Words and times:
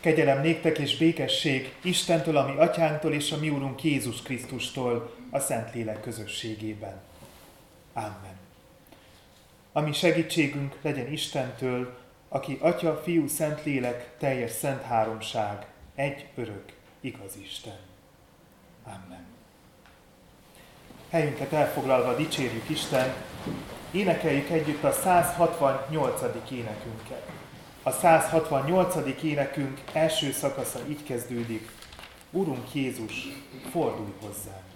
Kegyelem 0.00 0.40
néktek 0.40 0.78
és 0.78 0.96
békesség 0.96 1.74
Istentől, 1.82 2.36
ami 2.36 2.56
atyánktól 2.56 3.12
és 3.12 3.32
a 3.32 3.36
mi 3.36 3.50
úrunk 3.50 3.84
Jézus 3.84 4.22
Krisztustól 4.22 5.14
a 5.30 5.38
Szentlélek 5.38 6.00
közösségében. 6.00 7.00
Amen. 7.92 8.38
Ami 9.72 9.92
segítségünk 9.92 10.76
legyen 10.82 11.12
Istentől, 11.12 11.98
aki 12.28 12.58
Atya, 12.60 13.00
Fiú, 13.04 13.26
Szentlélek, 13.26 14.10
teljes 14.18 14.50
szent 14.50 14.82
háromság, 14.82 15.66
egy 15.94 16.26
örök, 16.34 16.64
igaz 17.00 17.36
Isten. 17.42 17.78
Amen. 18.84 19.26
Helyünket 21.10 21.52
elfoglalva 21.52 22.16
dicsérjük 22.16 22.68
Isten, 22.68 23.14
énekeljük 23.90 24.50
együtt 24.50 24.84
a 24.84 24.92
168. 24.92 26.22
énekünket. 26.50 27.39
A 27.82 27.90
168. 27.90 29.22
énekünk 29.22 29.80
első 29.92 30.32
szakasza 30.32 30.78
így 30.88 31.02
kezdődik. 31.02 31.70
Urunk 32.30 32.74
Jézus, 32.74 33.28
fordulj 33.70 34.12
hozzánk! 34.20 34.68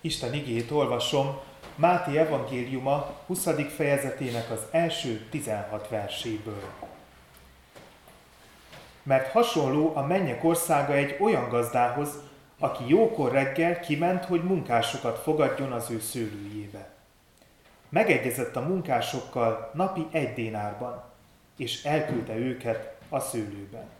Isten 0.00 0.34
igét 0.34 0.70
olvasom 0.70 1.38
Máté 1.74 2.18
evangéliuma 2.18 3.14
20. 3.26 3.48
fejezetének 3.76 4.50
az 4.50 4.60
első 4.70 5.26
16 5.30 5.88
verséből. 5.88 6.62
Mert 9.02 9.30
hasonló 9.30 9.92
a 9.96 10.06
mennyek 10.06 10.44
országa 10.44 10.92
egy 10.92 11.16
olyan 11.20 11.48
gazdához, 11.48 12.08
aki 12.58 12.84
jókor 12.86 13.32
reggel 13.32 13.80
kiment, 13.80 14.24
hogy 14.24 14.44
munkásokat 14.44 15.18
fogadjon 15.18 15.72
az 15.72 15.90
ő 15.90 16.00
szőlőjébe. 16.00 16.88
Megegyezett 17.88 18.56
a 18.56 18.60
munkásokkal 18.60 19.70
napi 19.74 20.06
egy 20.10 20.34
dénárban, 20.34 21.04
és 21.56 21.84
elküldte 21.84 22.36
őket 22.36 22.96
a 23.08 23.20
szőlőben. 23.20 23.99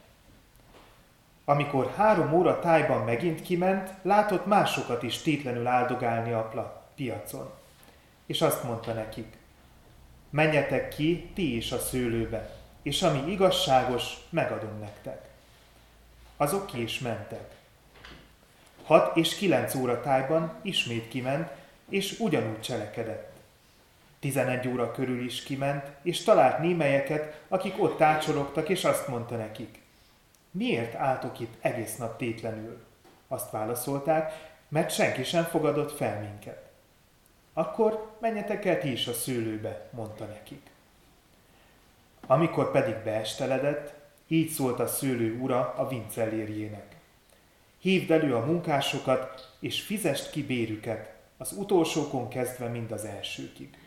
Amikor 1.51 1.93
három 1.97 2.33
óra 2.33 2.59
tájban 2.59 3.05
megint 3.05 3.43
kiment, 3.43 3.91
látott 4.03 4.47
másokat 4.47 5.03
is 5.03 5.23
tétlenül 5.23 5.67
áldogálni 5.67 6.33
a 6.33 6.83
piacon. 6.95 7.51
És 8.27 8.43
azt 8.43 8.63
mondta 8.63 8.93
nekik, 8.93 9.37
menjetek 10.31 10.89
ki 10.89 11.31
ti 11.35 11.57
is 11.57 11.73
a 11.73 11.79
szőlőbe, 11.79 12.51
és 12.83 13.03
ami 13.03 13.31
igazságos, 13.31 14.15
megadom 14.29 14.79
nektek. 14.81 15.29
Azok 16.37 16.67
ki 16.67 16.83
is 16.83 16.99
mentek. 16.99 17.55
Hat 18.85 19.17
és 19.17 19.35
kilenc 19.35 19.75
óra 19.75 20.01
tájban 20.01 20.53
ismét 20.63 21.09
kiment, 21.09 21.51
és 21.89 22.19
ugyanúgy 22.19 22.61
cselekedett. 22.61 23.33
Tizenegy 24.21 24.69
óra 24.69 24.93
körül 24.93 25.25
is 25.25 25.43
kiment, 25.43 25.85
és 26.03 26.23
talált 26.23 26.59
némelyeket, 26.59 27.41
akik 27.49 27.83
ott 27.83 27.97
tácsologtak, 27.97 28.69
és 28.69 28.85
azt 28.85 29.09
mondta 29.09 29.37
nekik, 29.37 29.80
miért 30.51 30.95
álltok 30.95 31.41
itt 31.41 31.55
egész 31.61 31.97
nap 31.97 32.17
tétlenül? 32.17 32.83
Azt 33.29 33.51
válaszolták, 33.51 34.51
mert 34.69 34.91
senki 34.91 35.25
sem 35.25 35.45
fogadott 35.45 35.97
fel 35.97 36.21
minket. 36.21 36.71
Akkor 37.53 38.17
menjetek 38.21 38.65
el 38.65 38.79
ti 38.79 38.93
is 38.93 39.07
a 39.07 39.13
szőlőbe, 39.13 39.89
mondta 39.91 40.25
nekik. 40.25 40.71
Amikor 42.27 42.71
pedig 42.71 42.95
beesteledett, 43.05 43.95
így 44.27 44.49
szólt 44.49 44.81
a 44.81 44.87
szőlő 44.87 45.39
ura 45.39 45.75
a 45.77 45.89
vincellérjének. 45.89 46.97
Hívd 47.79 48.11
elő 48.11 48.35
a 48.35 48.45
munkásokat, 48.45 49.55
és 49.61 49.81
fizest 49.81 50.31
ki 50.31 50.43
bérüket, 50.43 51.15
az 51.37 51.53
utolsókon 51.53 52.29
kezdve 52.29 52.67
mind 52.67 52.93
az 52.93 53.05
elsőkig. 53.05 53.79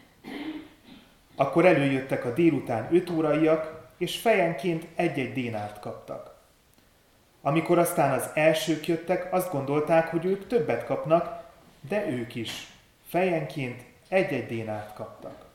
Akkor 1.36 1.66
előjöttek 1.66 2.26
a 2.26 2.34
délután 2.34 2.96
öt 2.96 3.10
óraiak, 3.10 3.90
és 3.98 4.18
fejenként 4.18 4.88
egy-egy 4.96 5.34
dénárt 5.34 5.80
kaptak. 5.80 6.33
Amikor 7.46 7.80
aztán 7.80 8.12
az 8.12 8.30
elsők 8.34 8.88
jöttek, 8.88 9.34
azt 9.34 9.52
gondolták, 9.52 10.08
hogy 10.08 10.26
ők 10.26 10.48
többet 10.48 10.86
kapnak, 10.86 11.44
de 11.90 12.08
ők 12.10 12.36
is 12.36 12.68
fejenként 13.08 13.84
egy-egy 14.08 14.48
dénárt 14.48 14.94
kaptak. 14.94 15.46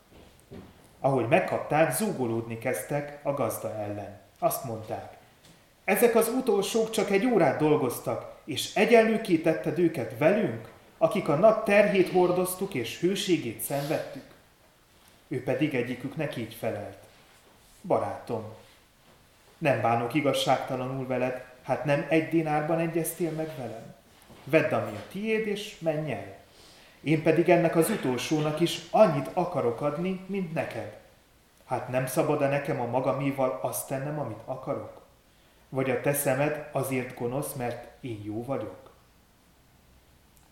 Ahogy 1.00 1.29
megkapták, 1.29 1.93
zúgolódni 1.93 2.58
kezdtek 2.58 3.19
a 3.23 3.32
gazda 3.32 3.75
ellen. 3.75 4.19
Azt 4.38 4.64
mondták, 4.64 5.17
ezek 5.85 6.14
az 6.14 6.29
utolsók 6.29 6.90
csak 6.90 7.11
egy 7.11 7.26
órát 7.26 7.58
dolgoztak, 7.58 8.37
és 8.44 8.75
egyenlőké 8.75 9.37
tetted 9.37 9.79
őket 9.79 10.19
velünk, 10.19 10.69
akik 10.99 11.29
a 11.29 11.35
nap 11.35 11.64
terhét 11.64 12.11
hordoztuk 12.11 12.75
és 12.75 13.00
hőségét 13.00 13.61
szenvedtük. 13.61 14.25
Ő 15.29 15.43
pedig 15.43 15.75
egyiküknek 15.75 16.37
így 16.37 16.55
felelt. 16.55 16.99
Barátom, 17.82 18.44
nem 19.58 19.81
bánok 19.81 20.14
igazságtalanul 20.14 21.06
veled, 21.06 21.48
hát 21.69 21.85
nem 21.85 22.06
egy 22.09 22.29
dinárban 22.29 22.79
egyeztél 22.79 23.31
meg 23.31 23.50
velem? 23.56 23.94
Vedd, 24.44 24.73
ami 24.73 24.97
a 24.97 25.03
tiéd, 25.11 25.47
és 25.47 25.79
menj 25.79 26.12
el. 26.12 26.37
Én 27.00 27.23
pedig 27.23 27.49
ennek 27.49 27.76
az 27.76 27.91
utolsónak 27.91 28.61
is 28.61 28.81
annyit 28.91 29.31
akarok 29.32 29.81
adni, 29.81 30.20
mint 30.26 30.53
neked. 30.53 30.99
Hát 31.65 31.88
nem 31.88 32.06
szabad-e 32.06 32.49
nekem 32.49 32.81
a 32.81 32.87
magaméval 32.87 33.59
azt 33.62 33.88
tennem, 33.88 34.19
amit 34.19 34.43
akarok? 34.44 35.03
Vagy 35.69 35.91
a 35.91 36.00
te 36.00 36.15
szemed 36.15 36.69
azért 36.73 37.19
gonosz, 37.19 37.53
mert 37.53 37.87
én 38.00 38.21
jó 38.25 38.44
vagyok? 38.44 38.93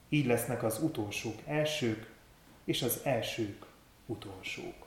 Így 0.08 0.26
lesznek 0.26 0.62
az 0.62 0.82
utolsók 0.82 1.38
elsők, 1.46 2.10
és 2.64 2.82
az 2.82 3.00
elsők 3.04 3.66
utolsók. 4.06 4.86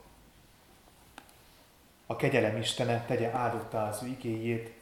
A 2.06 2.16
kegyelem 2.16 2.56
Istene 2.56 3.04
tegye 3.06 3.30
áldottá 3.30 3.88
az 3.88 4.02
igéjét, 4.02 4.72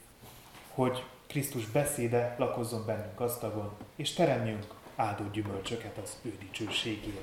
hogy 0.74 1.04
Krisztus 1.28 1.66
beszéde 1.66 2.34
lakozzon 2.38 2.86
bennünk 2.86 3.18
gazdagon, 3.18 3.70
és 3.96 4.12
teremjünk 4.12 4.64
áldott 4.96 5.32
gyümölcsöket 5.32 5.98
az 6.02 6.16
ő 6.22 6.36
dicsőségére. 6.38 7.22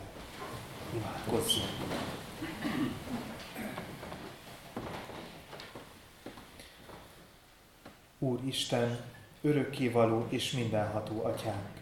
Imádkozzunk! 0.94 1.70
Úr 8.20 8.40
Isten, 8.46 9.00
örökkévaló 9.42 10.26
és 10.30 10.52
mindenható 10.52 11.24
atyánk! 11.24 11.82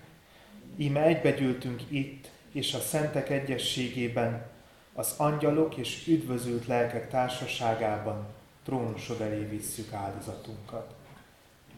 Íme 0.78 1.02
egybegyűltünk 1.02 1.82
itt, 1.90 2.30
és 2.52 2.74
a 2.74 2.80
szentek 2.80 3.30
egyességében, 3.30 4.46
az 4.94 5.14
angyalok 5.18 5.76
és 5.76 6.08
üdvözült 6.08 6.66
lelkek 6.66 7.10
társaságában 7.10 8.26
trónusod 8.64 9.22
elé 9.22 9.44
visszük 9.44 9.94
áldozatunkat. 9.94 10.93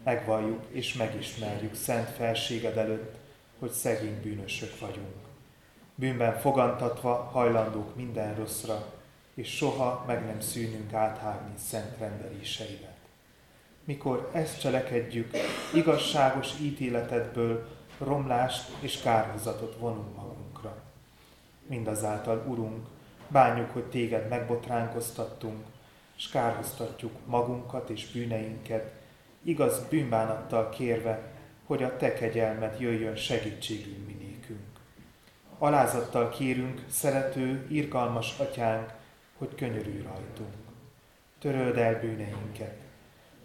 Megvalljuk 0.06 0.64
és 0.72 0.94
megismerjük 0.94 1.76
szent 1.76 2.10
felséged 2.10 2.78
előtt, 2.78 3.16
hogy 3.60 3.72
szegény 3.72 4.22
bűnösök 4.22 4.80
vagyunk. 4.80 5.16
Bűnben 5.96 6.40
fogantatva 6.40 7.14
hajlandók 7.14 7.96
minden 7.96 8.36
rosszra, 8.36 8.94
és 9.34 9.56
soha 9.56 10.04
meg 10.08 10.26
nem 10.26 10.42
szűnünk 10.42 10.94
áthágni 10.94 11.54
szent 11.58 11.98
rendeléseidet. 11.98 12.96
Mikor 13.84 14.30
ezt 14.34 14.60
cselekedjük, 14.60 15.30
igazságos 15.74 16.50
ítéletedből 16.62 17.68
romlást 17.98 18.72
és 18.80 19.02
kárhozatot 19.02 19.76
vonunk 19.80 20.16
magunkra. 20.16 20.76
Mindazáltal, 21.68 22.46
Urunk, 22.48 22.86
bánjuk, 23.28 23.72
hogy 23.72 23.86
téged 23.86 24.28
megbotránkoztattunk, 24.28 25.66
és 26.18 26.30
kárhoztatjuk 26.30 27.12
magunkat 27.26 27.90
és 27.90 28.12
bűneinket, 28.12 29.04
igaz 29.46 29.88
bűnbánattal 29.90 30.70
kérve, 30.70 31.22
hogy 31.66 31.84
a 31.84 31.98
te 31.98 32.14
kegyelmed 32.14 32.80
jöjjön 32.80 33.16
segítségünk 33.16 34.08
minékünk. 34.08 34.60
Alázattal 35.58 36.30
kérünk, 36.30 36.84
szerető, 36.90 37.68
irgalmas 37.70 38.40
atyánk, 38.40 38.94
hogy 39.38 39.56
könyörülj 39.56 40.02
rajtunk. 40.02 40.54
Töröld 41.40 41.78
el 41.78 42.00
bűneinket. 42.00 42.76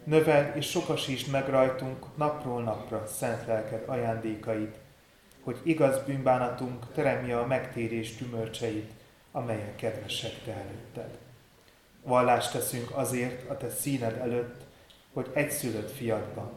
Növel 0.03 0.55
és 0.55 0.69
sokasítsd 0.69 1.31
meg 1.31 1.49
rajtunk 1.49 2.17
napról 2.17 2.63
napra 2.63 3.07
szent 3.07 3.47
lelked 3.47 3.83
ajándékait, 3.85 4.75
hogy 5.43 5.59
igaz 5.63 6.03
bűnbánatunk 6.05 6.93
teremje 6.93 7.39
a 7.39 7.45
megtérés 7.45 8.15
gyümölcseit, 8.15 8.91
amelyek 9.31 9.75
kedvesek 9.75 10.43
te 10.43 10.51
előtted. 10.51 11.17
Vallást 12.03 12.51
teszünk 12.51 12.91
azért 12.91 13.49
a 13.49 13.57
te 13.57 13.69
színed 13.69 14.17
előtt, 14.17 14.60
hogy 15.13 15.29
egyszülött 15.33 15.91
fiadban, 15.91 16.51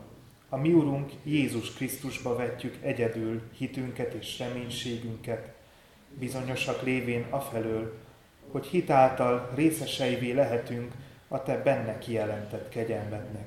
a 0.49 0.57
mi 0.57 0.73
Urunk 0.73 1.13
Jézus 1.23 1.73
Krisztusba 1.73 2.37
vetjük 2.37 2.77
egyedül 2.83 3.43
hitünket 3.57 4.13
és 4.13 4.39
reménységünket, 4.39 5.55
bizonyosak 6.19 6.83
lévén 6.83 7.27
afelől, 7.31 7.99
hogy 8.51 8.67
hitáltal 8.67 9.51
részeseivé 9.55 10.33
lehetünk 10.33 10.93
a 11.29 11.43
Te 11.43 11.63
benne 11.63 11.99
kijelentett 11.99 12.69
kegyelmednek, 12.69 13.47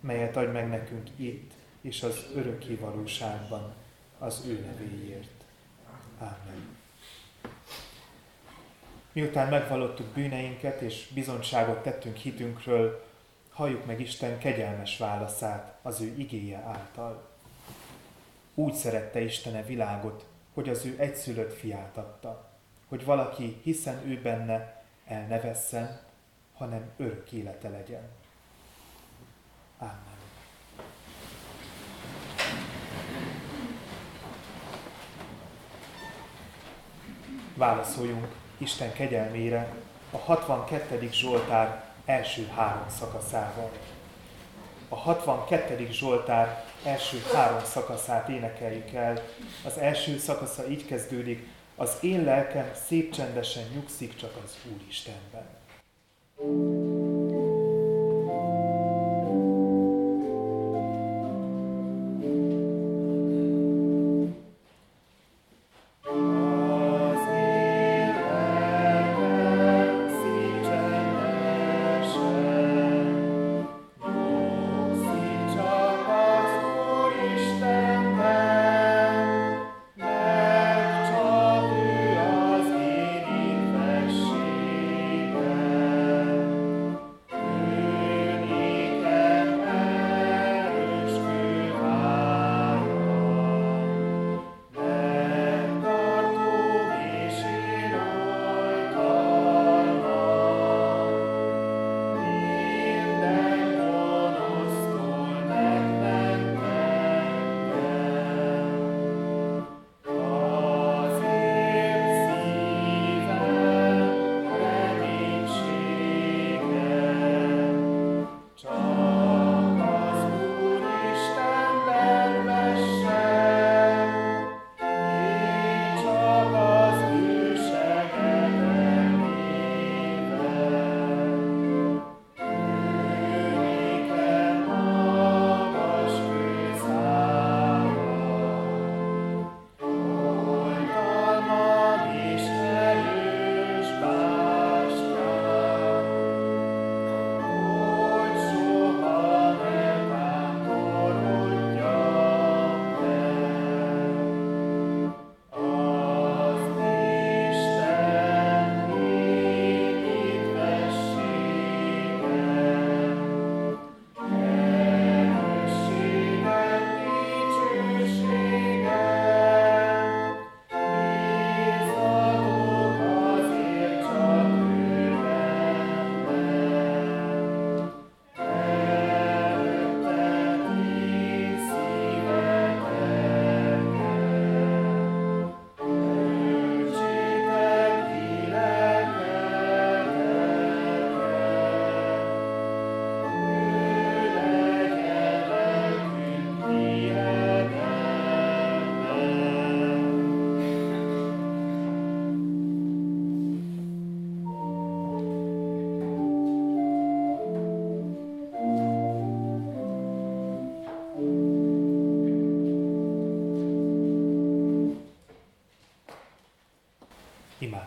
melyet 0.00 0.36
adj 0.36 0.50
meg 0.50 0.68
nekünk 0.68 1.08
itt 1.16 1.52
és 1.80 2.02
az 2.02 2.26
örökké 2.34 2.74
valóságban 2.74 3.74
az 4.18 4.44
ő 4.46 4.64
nevéért. 4.66 5.44
Amen. 6.18 6.76
Miután 9.12 9.48
megvallottuk 9.48 10.06
bűneinket 10.06 10.80
és 10.80 11.06
bizonyságot 11.14 11.82
tettünk 11.82 12.16
hitünkről, 12.16 13.03
halljuk 13.54 13.86
meg 13.86 14.00
Isten 14.00 14.38
kegyelmes 14.38 14.98
válaszát 14.98 15.74
az 15.82 16.00
ő 16.00 16.14
igéje 16.16 16.58
által. 16.58 17.28
Úgy 18.54 18.74
szerette 18.74 19.20
Istene 19.20 19.62
világot, 19.62 20.26
hogy 20.54 20.68
az 20.68 20.84
ő 20.84 20.94
egyszülött 20.98 21.58
fiát 21.58 21.96
adta, 21.96 22.50
hogy 22.88 23.04
valaki, 23.04 23.60
hiszen 23.62 24.06
ő 24.06 24.20
benne, 24.22 24.82
el 25.06 25.26
ne 25.26 25.40
vesszen, 25.40 26.00
hanem 26.54 26.90
örök 26.96 27.32
élete 27.32 27.68
legyen. 27.68 28.08
Amen. 29.78 29.94
Válaszoljunk 37.54 38.26
Isten 38.58 38.92
kegyelmére 38.92 39.74
a 40.10 40.16
62. 40.16 41.08
Zsoltár 41.12 41.83
első 42.04 42.46
három 42.54 42.88
szakaszával. 42.98 43.70
A 44.88 44.96
62. 44.96 45.88
Zsoltár 45.90 46.64
első 46.84 47.22
három 47.34 47.64
szakaszát 47.64 48.28
énekeljük 48.28 48.90
el. 48.90 49.22
Az 49.64 49.78
első 49.78 50.18
szakasza 50.18 50.68
így 50.68 50.86
kezdődik, 50.86 51.46
az 51.76 51.96
én 52.00 52.24
lelkem 52.24 52.70
szép 52.86 53.12
csendesen 53.12 53.64
nyugszik 53.74 54.16
csak 54.16 54.36
az 54.44 54.56
Úristenben. 54.72 55.46
thank 56.36 56.48
you 56.48 56.83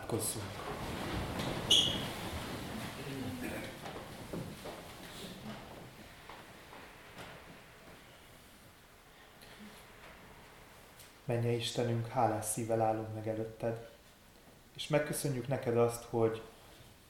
Imádkozzunk! 0.08 0.44
Menje 11.24 11.50
Istenünk, 11.50 12.08
hálás 12.08 12.44
szívvel 12.44 12.80
állunk 12.80 13.14
meg 13.14 13.28
előtted, 13.28 13.88
és 14.76 14.88
megköszönjük 14.88 15.48
neked 15.48 15.76
azt, 15.76 16.04
hogy 16.10 16.42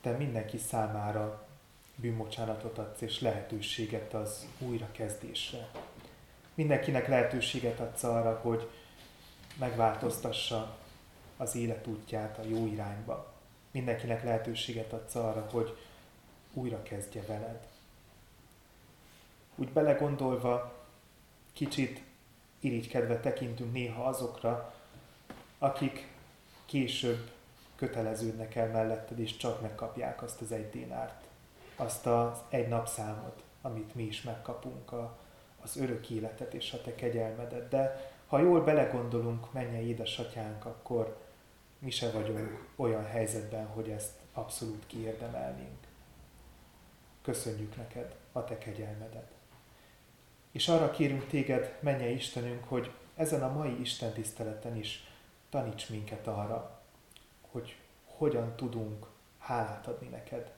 te 0.01 0.11
mindenki 0.11 0.59
számára 0.59 1.47
bűnbocsánatot 1.97 2.79
adsz 2.79 3.01
és 3.01 3.21
lehetőséget 3.21 4.15
az 4.15 4.47
újrakezdésre. 4.59 5.69
Mindenkinek 6.55 7.09
lehetőséget 7.09 7.81
adsz 7.81 8.03
arra, 8.03 8.41
hogy 8.43 8.71
megváltoztassa 9.59 10.79
az 11.39 11.55
életútját 11.55 12.39
a 12.39 12.43
jó 12.43 12.67
irányba. 12.67 13.33
Mindenkinek 13.71 14.25
lehetőséget 14.25 14.93
adsz 14.93 15.15
arra, 15.15 15.49
hogy 15.51 15.77
újra 16.53 16.83
kezdje 16.83 17.23
veled. 17.27 17.67
Úgy 19.55 19.69
belegondolva, 19.69 20.75
kicsit 21.53 22.03
irigykedve 22.61 23.21
tekintünk 23.21 23.73
néha 23.73 24.05
azokra, 24.05 24.75
akik 25.59 26.09
később 26.65 27.31
köteleződnek 27.77 28.55
el 28.55 28.69
melletted, 28.69 29.19
és 29.19 29.37
csak 29.37 29.61
megkapják 29.61 30.23
azt 30.23 30.41
az 30.41 30.53
egy 30.53 30.71
dénárt, 30.71 31.25
azt 31.77 32.07
az 32.07 32.39
egy 32.49 32.69
napszámot, 32.69 33.43
amit 33.63 33.95
mi 33.95 34.03
is 34.03 34.23
megkapunk, 34.23 34.93
a, 34.93 35.19
az 35.63 35.77
örök 35.77 36.11
életet 36.11 36.55
és 36.55 36.73
a 36.73 36.81
te 36.81 36.95
kegyelmedet. 36.95 37.69
De 37.69 38.13
ha 38.27 38.39
jól 38.39 38.65
belegondolunk, 38.65 39.53
menje 39.53 39.83
édesatyánk, 39.83 40.65
akkor 40.65 41.17
mi 41.79 41.91
se 41.91 42.11
vagyunk 42.11 42.69
olyan 42.77 43.05
helyzetben, 43.05 43.67
hogy 43.67 43.91
ezt 43.91 44.13
abszolút 44.33 44.87
kiérdemelnénk. 44.87 45.87
Köszönjük 47.23 47.77
neked 47.77 48.15
a 48.33 48.45
te 48.45 48.59
kegyelmedet. 48.59 49.31
És 50.51 50.69
arra 50.69 50.91
kérünk 50.91 51.27
téged, 51.27 51.79
menje 51.81 52.09
Istenünk, 52.09 52.65
hogy 52.65 52.93
ezen 53.15 53.43
a 53.43 53.53
mai 53.53 53.81
Isten 53.81 54.13
tiszteleten 54.13 54.77
is 54.77 55.07
taníts 55.51 55.89
minket 55.89 56.27
arra, 56.27 56.81
hogy 57.41 57.77
hogyan 58.05 58.57
tudunk 58.57 59.07
hálát 59.39 59.87
adni 59.87 60.09
neked 60.09 60.53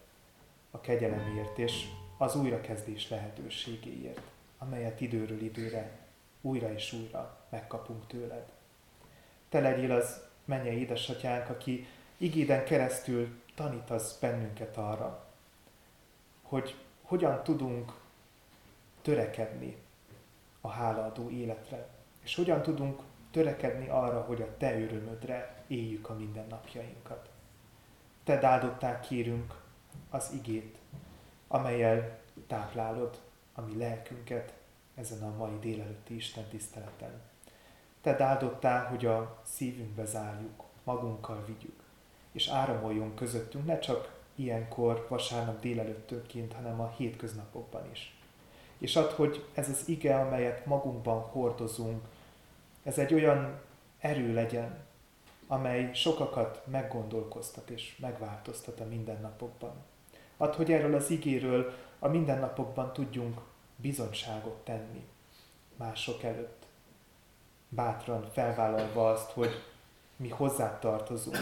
a 0.70 0.80
kegyelemért 0.80 1.58
és 1.58 1.86
az 2.18 2.36
újrakezdés 2.36 3.08
lehetőségéért, 3.08 4.20
amelyet 4.58 5.00
időről 5.00 5.40
időre 5.40 5.98
újra 6.40 6.72
és 6.72 6.92
újra 6.92 7.46
megkapunk 7.48 8.06
tőled. 8.06 8.52
Te 9.48 9.60
legyél 9.60 9.92
az 9.92 10.28
mennyei 10.44 10.78
édesatyánk, 10.78 11.48
aki 11.48 11.86
igéden 12.16 12.64
keresztül 12.64 13.40
tanítasz 13.54 14.18
bennünket 14.18 14.76
arra, 14.76 15.26
hogy 16.42 16.74
hogyan 17.02 17.42
tudunk 17.42 17.92
törekedni 19.02 19.76
a 20.60 20.68
hálaadó 20.68 21.30
életre, 21.30 21.88
és 22.22 22.34
hogyan 22.34 22.62
tudunk 22.62 23.00
törekedni 23.30 23.88
arra, 23.88 24.20
hogy 24.20 24.42
a 24.42 24.56
Te 24.56 24.80
örömödre 24.80 25.64
éljük 25.66 26.08
a 26.08 26.14
mindennapjainkat. 26.14 27.30
Te 28.24 28.46
áldottál 28.46 29.00
kérünk 29.00 29.54
az 30.10 30.30
igét, 30.32 30.78
amelyel 31.48 32.18
táplálod 32.46 33.20
a 33.54 33.60
mi 33.60 33.76
lelkünket 33.76 34.52
ezen 34.94 35.22
a 35.22 35.36
mai 35.36 35.58
délelőtti 35.58 36.14
Isten 36.14 36.44
tiszteleten. 36.44 37.20
Te 38.02 38.24
áldottál, 38.24 38.86
hogy 38.86 39.06
a 39.06 39.42
szívünkbe 39.42 40.04
zárjuk, 40.04 40.64
magunkkal 40.84 41.44
vigyük, 41.46 41.82
és 42.32 42.48
áramoljon 42.48 43.14
közöttünk 43.14 43.66
ne 43.66 43.78
csak 43.78 44.18
ilyenkor 44.34 45.06
vasárnap 45.08 45.60
délelőttőként, 45.60 46.52
hanem 46.52 46.80
a 46.80 46.92
hétköznapokban 46.96 47.90
is. 47.92 48.14
És 48.78 48.96
ad, 48.96 49.10
hogy 49.10 49.46
ez 49.54 49.68
az 49.68 49.88
ige, 49.88 50.20
amelyet 50.20 50.66
magunkban 50.66 51.20
hordozunk, 51.20 52.04
ez 52.82 52.98
egy 52.98 53.14
olyan 53.14 53.60
erő 53.98 54.34
legyen, 54.34 54.78
amely 55.46 55.94
sokakat 55.94 56.62
meggondolkoztat 56.66 57.70
és 57.70 57.96
megváltoztat 58.00 58.80
a 58.80 58.86
mindennapokban. 58.86 59.72
Ad, 60.36 60.54
hogy 60.54 60.72
erről 60.72 60.94
az 60.94 61.10
igéről 61.10 61.72
a 61.98 62.08
mindennapokban 62.08 62.92
tudjunk 62.92 63.40
bizonyságot 63.76 64.64
tenni 64.64 65.04
mások 65.76 66.22
előtt. 66.22 66.59
Bátran 67.72 68.30
felvállalva 68.32 69.10
azt, 69.10 69.30
hogy 69.30 69.64
mi 70.16 70.28
hozzá 70.28 70.78
tartozunk, 70.78 71.36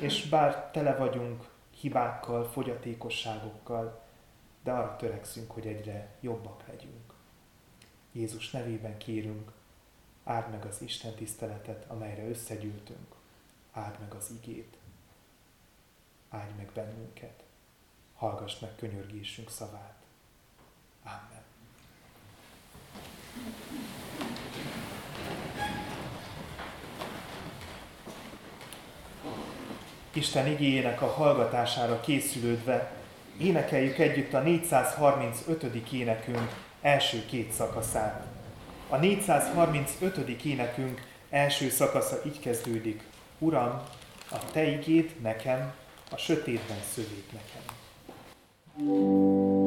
és 0.00 0.28
bár 0.28 0.70
tele 0.70 0.96
vagyunk 0.96 1.48
hibákkal, 1.80 2.44
fogyatékosságokkal, 2.44 4.02
de 4.62 4.72
arra 4.72 4.96
törekszünk, 4.96 5.50
hogy 5.50 5.66
egyre 5.66 6.16
jobbak 6.20 6.66
legyünk. 6.68 7.12
Jézus 8.12 8.50
nevében 8.50 8.98
kérünk, 8.98 9.52
áld 10.24 10.50
meg 10.50 10.64
az 10.64 10.82
Isten 10.82 11.14
tiszteletet, 11.14 11.84
amelyre 11.90 12.28
összegyűltünk, 12.28 13.14
áld 13.72 13.98
meg 14.00 14.14
az 14.14 14.30
igét, 14.30 14.76
áldj 16.28 16.52
meg 16.56 16.70
bennünket, 16.74 17.42
hallgass 18.14 18.58
meg 18.58 18.74
könyörgésünk 18.76 19.50
szavát. 19.50 20.02
Amen. 21.02 21.42
Isten 30.14 30.46
igényének 30.46 31.02
a 31.02 31.06
hallgatására 31.06 32.00
készülődve 32.00 32.92
énekeljük 33.38 33.98
együtt 33.98 34.32
a 34.32 34.40
435. 34.40 35.92
énekünk 35.92 36.48
első 36.82 37.24
két 37.26 37.52
szakaszát. 37.52 38.26
A 38.88 38.96
435. 38.96 40.44
énekünk 40.44 41.02
első 41.30 41.70
szakasza 41.70 42.20
így 42.26 42.40
kezdődik. 42.40 43.02
Uram, 43.38 43.82
a 44.30 44.38
Te 44.52 44.64
igét 44.64 45.22
nekem, 45.22 45.72
a 46.10 46.16
sötétben 46.16 46.80
szövét 46.94 47.32
nekem. 47.32 47.62
thank 48.74 48.88
you 48.88 49.61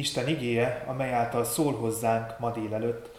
Isten 0.00 0.28
igéje, 0.28 0.84
amely 0.86 1.12
által 1.12 1.44
szól 1.44 1.74
hozzánk 1.74 2.38
ma 2.38 2.50
délelőtt, 2.50 3.10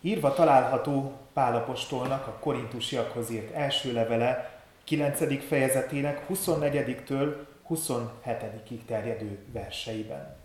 írva 0.00 0.34
található 0.34 1.12
Pálapostolnak 1.32 2.26
a 2.26 2.38
korintusiakhoz 2.40 3.30
írt 3.30 3.54
első 3.54 3.92
levele 3.92 4.60
9. 4.84 5.46
fejezetének 5.48 6.26
24-től 6.30 7.34
27-ig 7.70 8.78
terjedő 8.86 9.38
verseiben. 9.52 10.36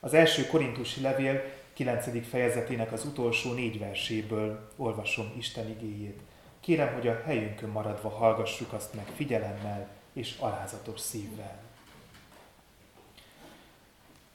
Az 0.00 0.14
első 0.14 0.46
korintusi 0.46 1.00
levél 1.00 1.42
9. 1.72 2.28
fejezetének 2.28 2.92
az 2.92 3.04
utolsó 3.04 3.52
négy 3.52 3.78
verséből 3.78 4.68
olvasom 4.76 5.32
Isten 5.38 5.68
igéjét. 5.68 6.20
Kérem, 6.60 6.94
hogy 6.94 7.08
a 7.08 7.22
helyünkön 7.24 7.68
maradva 7.68 8.08
hallgassuk 8.08 8.72
azt 8.72 8.94
meg 8.94 9.06
figyelemmel 9.14 9.88
és 10.12 10.34
alázatos 10.38 11.00
szívvel. 11.00 11.62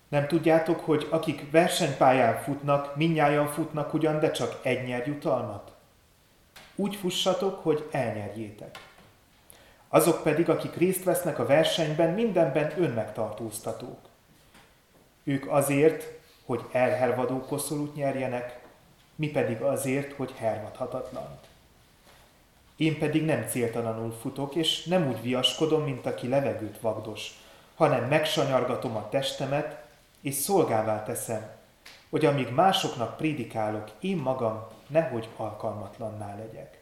Nem 0.09 0.27
tudjátok, 0.27 0.79
hogy 0.79 1.07
akik 1.09 1.51
versenypályán 1.51 2.41
futnak, 2.41 2.95
minnyáján 2.95 3.47
futnak 3.47 3.93
ugyan, 3.93 4.19
de 4.19 4.31
csak 4.31 4.59
egy 4.61 4.83
nyer 4.85 5.07
jutalmat? 5.07 5.71
Úgy 6.75 6.95
fussatok, 6.95 7.63
hogy 7.63 7.87
elnyerjétek. 7.91 8.79
Azok 9.87 10.23
pedig, 10.23 10.49
akik 10.49 10.75
részt 10.75 11.03
vesznek 11.03 11.39
a 11.39 11.45
versenyben, 11.45 12.13
mindenben 12.13 12.73
önmegtartóztatók. 12.77 13.99
Ők 15.23 15.51
azért, 15.51 16.19
hogy 16.45 16.61
elhervadó 16.71 17.39
koszorút 17.39 17.95
nyerjenek, 17.95 18.59
mi 19.15 19.27
pedig 19.27 19.61
azért, 19.61 20.13
hogy 20.13 20.33
hervadhatatlant. 20.37 21.47
Én 22.75 22.97
pedig 22.97 23.25
nem 23.25 23.45
céltalanul 23.47 24.11
futok, 24.21 24.55
és 24.55 24.83
nem 24.83 25.07
úgy 25.07 25.21
viaskodom, 25.21 25.83
mint 25.83 26.05
aki 26.05 26.27
levegőt 26.27 26.79
vagdos, 26.79 27.31
hanem 27.75 28.07
megsanyargatom 28.07 28.95
a 28.95 29.09
testemet, 29.09 29.78
és 30.21 30.35
szolgává 30.35 31.03
teszem, 31.03 31.57
hogy 32.09 32.25
amíg 32.25 32.49
másoknak 32.49 33.17
prédikálok, 33.17 33.91
én 33.99 34.17
magam 34.17 34.67
nehogy 34.87 35.29
alkalmatlanná 35.35 36.35
legyek. 36.35 36.79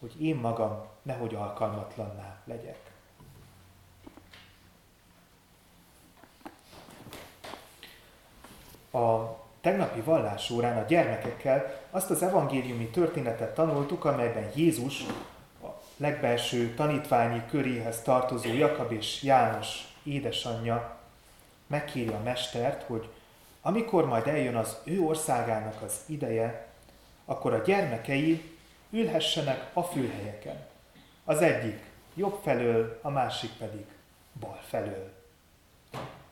Hogy 0.00 0.22
én 0.22 0.36
magam 0.36 0.84
nehogy 1.02 1.34
alkalmatlanná 1.34 2.36
legyek. 2.44 2.78
A 8.92 9.36
tegnapi 9.60 10.00
vallásórán 10.00 10.78
a 10.78 10.86
gyermekekkel 10.86 11.80
azt 11.90 12.10
az 12.10 12.22
evangéliumi 12.22 12.88
történetet 12.88 13.54
tanultuk, 13.54 14.04
amelyben 14.04 14.50
Jézus 14.54 15.04
a 15.62 15.66
legbelső 15.96 16.74
tanítványi 16.74 17.42
köréhez 17.50 18.02
tartozó 18.02 18.52
Jakab 18.52 18.92
és 18.92 19.22
János 19.22 19.94
édesanyja 20.02 20.99
megkéri 21.70 22.08
a 22.08 22.20
mestert, 22.24 22.82
hogy 22.82 23.08
amikor 23.62 24.06
majd 24.06 24.26
eljön 24.26 24.56
az 24.56 24.76
ő 24.84 25.00
országának 25.00 25.82
az 25.82 26.00
ideje, 26.06 26.66
akkor 27.24 27.52
a 27.52 27.62
gyermekei 27.62 28.56
ülhessenek 28.90 29.70
a 29.72 29.82
fülhelyeken. 29.82 30.66
Az 31.24 31.42
egyik 31.42 31.90
jobb 32.14 32.38
felől, 32.42 32.98
a 33.02 33.10
másik 33.10 33.50
pedig 33.50 33.84
bal 34.40 34.60
felől. 34.68 35.12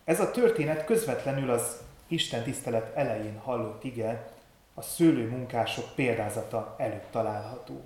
Ez 0.04 0.20
a 0.20 0.30
történet 0.30 0.84
közvetlenül 0.84 1.50
az 1.50 1.76
Isten 2.06 2.42
tisztelet 2.42 2.96
elején 2.96 3.38
hallott 3.38 3.84
ige, 3.84 4.32
a 4.74 4.82
szőlő 4.82 5.28
munkások 5.28 5.94
példázata 5.94 6.74
előtt 6.78 7.10
található, 7.10 7.84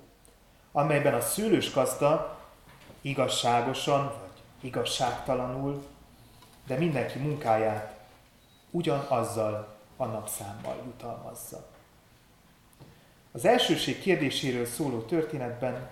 amelyben 0.72 1.14
a 1.14 1.20
szőlős 1.20 1.72
gazda 1.72 2.38
igazságosan 3.00 4.04
vagy 4.04 4.42
igazságtalanul 4.60 5.84
de 6.66 6.76
mindenki 6.76 7.18
munkáját 7.18 8.00
ugyanazzal 8.70 9.76
a 9.96 10.04
napszámmal 10.04 10.76
jutalmazza. 10.84 11.66
Az 13.32 13.44
elsőség 13.44 14.00
kérdéséről 14.00 14.66
szóló 14.66 15.00
történetben 15.00 15.90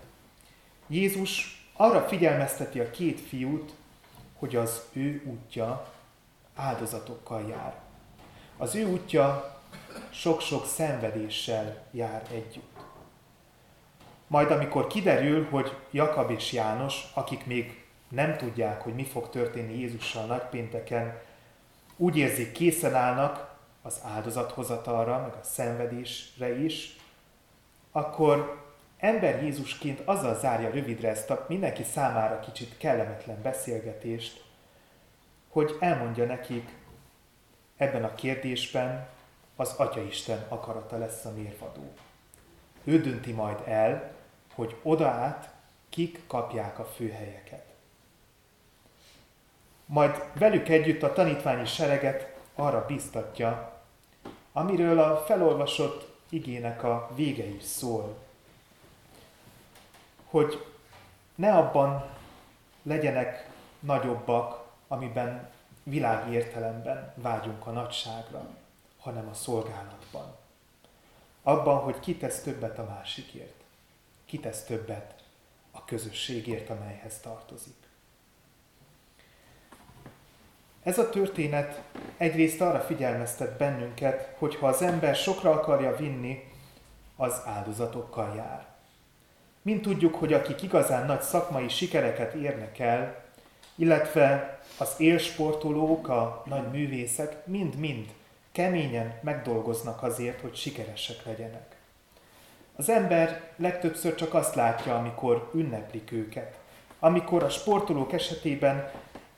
Jézus 0.86 1.64
arra 1.76 2.08
figyelmezteti 2.08 2.80
a 2.80 2.90
két 2.90 3.20
fiút, 3.20 3.72
hogy 4.38 4.56
az 4.56 4.82
ő 4.92 5.22
útja 5.24 5.92
áldozatokkal 6.54 7.48
jár. 7.48 7.74
Az 8.56 8.74
ő 8.74 8.86
útja 8.86 9.58
sok-sok 10.10 10.66
szenvedéssel 10.66 11.86
jár 11.90 12.26
együtt. 12.32 12.78
Majd 14.26 14.50
amikor 14.50 14.86
kiderül, 14.86 15.48
hogy 15.50 15.76
Jakab 15.90 16.30
és 16.30 16.52
János, 16.52 17.04
akik 17.14 17.46
még 17.46 17.79
nem 18.10 18.36
tudják, 18.36 18.82
hogy 18.82 18.94
mi 18.94 19.04
fog 19.04 19.28
történni 19.28 19.78
Jézussal 19.78 20.26
nagypénteken, 20.26 21.18
úgy 21.96 22.16
érzik, 22.16 22.52
készen 22.52 22.94
állnak 22.94 23.58
az 23.82 24.00
áldozathozatalra, 24.04 25.20
meg 25.20 25.32
a 25.32 25.42
szenvedésre 25.42 26.58
is, 26.58 26.96
akkor 27.92 28.64
ember 28.98 29.42
Jézusként 29.42 30.00
azzal 30.04 30.38
zárja 30.38 30.70
rövidre 30.70 31.08
ezt 31.08 31.30
a 31.30 31.44
mindenki 31.48 31.82
számára 31.82 32.40
kicsit 32.40 32.76
kellemetlen 32.78 33.42
beszélgetést, 33.42 34.44
hogy 35.48 35.76
elmondja 35.80 36.24
nekik, 36.24 36.68
ebben 37.76 38.04
a 38.04 38.14
kérdésben 38.14 39.08
az 39.56 39.74
Atyaisten 39.76 40.46
akarata 40.48 40.98
lesz 40.98 41.24
a 41.24 41.32
mérvadó. 41.32 41.92
Ő 42.84 43.00
dönti 43.00 43.32
majd 43.32 43.58
el, 43.64 44.12
hogy 44.54 44.76
oda 44.82 45.08
át 45.08 45.54
kik 45.88 46.20
kapják 46.26 46.78
a 46.78 46.84
főhelyeket 46.84 47.69
majd 49.90 50.24
velük 50.34 50.68
együtt 50.68 51.02
a 51.02 51.12
tanítványi 51.12 51.66
sereget 51.66 52.36
arra 52.54 52.86
biztatja, 52.86 53.80
amiről 54.52 54.98
a 54.98 55.16
felolvasott 55.16 56.16
igének 56.28 56.82
a 56.82 57.10
vége 57.14 57.44
is 57.44 57.62
szól. 57.62 58.18
Hogy 60.24 60.66
ne 61.34 61.56
abban 61.56 62.04
legyenek 62.82 63.50
nagyobbak, 63.80 64.68
amiben 64.88 65.48
világi 65.82 66.32
értelemben 66.32 67.12
vágyunk 67.16 67.66
a 67.66 67.70
nagyságra, 67.70 68.46
hanem 68.98 69.28
a 69.28 69.34
szolgálatban. 69.34 70.36
Abban, 71.42 71.78
hogy 71.78 72.00
ki 72.00 72.16
tesz 72.16 72.42
többet 72.42 72.78
a 72.78 72.84
másikért, 72.84 73.62
ki 74.24 74.38
tesz 74.38 74.64
többet 74.64 75.14
a 75.70 75.84
közösségért, 75.84 76.70
amelyhez 76.70 77.20
tartozik. 77.20 77.89
Ez 80.82 80.98
a 80.98 81.10
történet 81.10 81.82
egyrészt 82.16 82.60
arra 82.60 82.80
figyelmeztet 82.80 83.56
bennünket, 83.56 84.34
hogy 84.38 84.56
ha 84.56 84.66
az 84.66 84.82
ember 84.82 85.14
sokra 85.14 85.50
akarja 85.50 85.96
vinni, 85.96 86.44
az 87.16 87.40
áldozatokkal 87.44 88.32
jár. 88.36 88.66
Mint 89.62 89.82
tudjuk, 89.82 90.14
hogy 90.14 90.32
akik 90.32 90.62
igazán 90.62 91.06
nagy 91.06 91.22
szakmai 91.22 91.68
sikereket 91.68 92.34
érnek 92.34 92.78
el, 92.78 93.24
illetve 93.74 94.58
az 94.78 94.94
élsportolók, 94.98 96.08
a 96.08 96.42
nagy 96.46 96.70
művészek 96.70 97.46
mind-mind 97.46 98.08
keményen 98.52 99.18
megdolgoznak 99.22 100.02
azért, 100.02 100.40
hogy 100.40 100.54
sikeresek 100.54 101.24
legyenek. 101.24 101.76
Az 102.76 102.88
ember 102.88 103.50
legtöbbször 103.56 104.14
csak 104.14 104.34
azt 104.34 104.54
látja, 104.54 104.96
amikor 104.98 105.50
ünneplik 105.54 106.12
őket. 106.12 106.58
Amikor 106.98 107.42
a 107.42 107.48
sportolók 107.48 108.12
esetében 108.12 108.90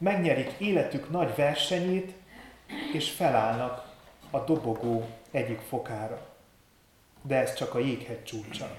megnyerik 0.03 0.55
életük 0.59 1.11
nagy 1.11 1.35
versenyét, 1.35 2.13
és 2.93 3.11
felállnak 3.11 3.95
a 4.31 4.39
dobogó 4.39 5.09
egyik 5.31 5.61
fokára. 5.61 6.27
De 7.23 7.37
ez 7.37 7.55
csak 7.55 7.75
a 7.75 7.79
jéghegy 7.79 8.25
csúcsa. 8.25 8.77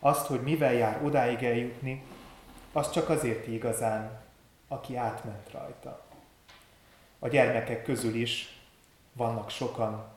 Azt, 0.00 0.26
hogy 0.26 0.40
mivel 0.42 0.72
jár 0.72 1.04
odáig 1.04 1.42
eljutni, 1.42 2.02
az 2.72 2.90
csak 2.90 3.08
azért 3.08 3.46
igazán, 3.46 4.20
aki 4.68 4.96
átment 4.96 5.50
rajta. 5.50 6.04
A 7.18 7.28
gyermekek 7.28 7.84
közül 7.84 8.14
is 8.14 8.60
vannak 9.12 9.50
sokan, 9.50 10.08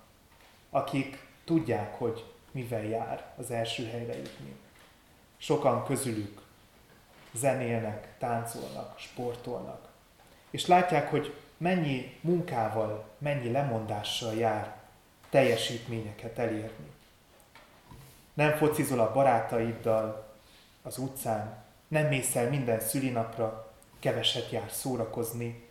akik 0.69 1.27
tudják, 1.43 1.93
hogy 1.93 2.25
mivel 2.51 2.83
jár 2.83 3.33
az 3.37 3.51
első 3.51 3.85
helyre 3.85 4.15
jutni. 4.15 4.55
Sokan 5.37 5.85
közülük 5.85 6.42
zenélnek, 7.33 8.07
táncolnak, 8.17 8.99
sportolnak. 8.99 9.87
És 10.49 10.65
látják, 10.65 11.09
hogy 11.09 11.35
mennyi 11.57 12.17
munkával, 12.21 13.05
mennyi 13.17 13.51
lemondással 13.51 14.33
jár 14.33 14.75
teljesítményeket 15.29 16.39
elérni. 16.39 16.91
Nem 18.33 18.51
focizol 18.51 18.99
a 18.99 19.11
barátaiddal 19.13 20.33
az 20.81 20.97
utcán, 20.97 21.63
nem 21.87 22.07
mész 22.07 22.35
el 22.35 22.49
minden 22.49 22.79
szülinapra, 22.79 23.71
keveset 23.99 24.49
jár 24.49 24.71
szórakozni, 24.71 25.67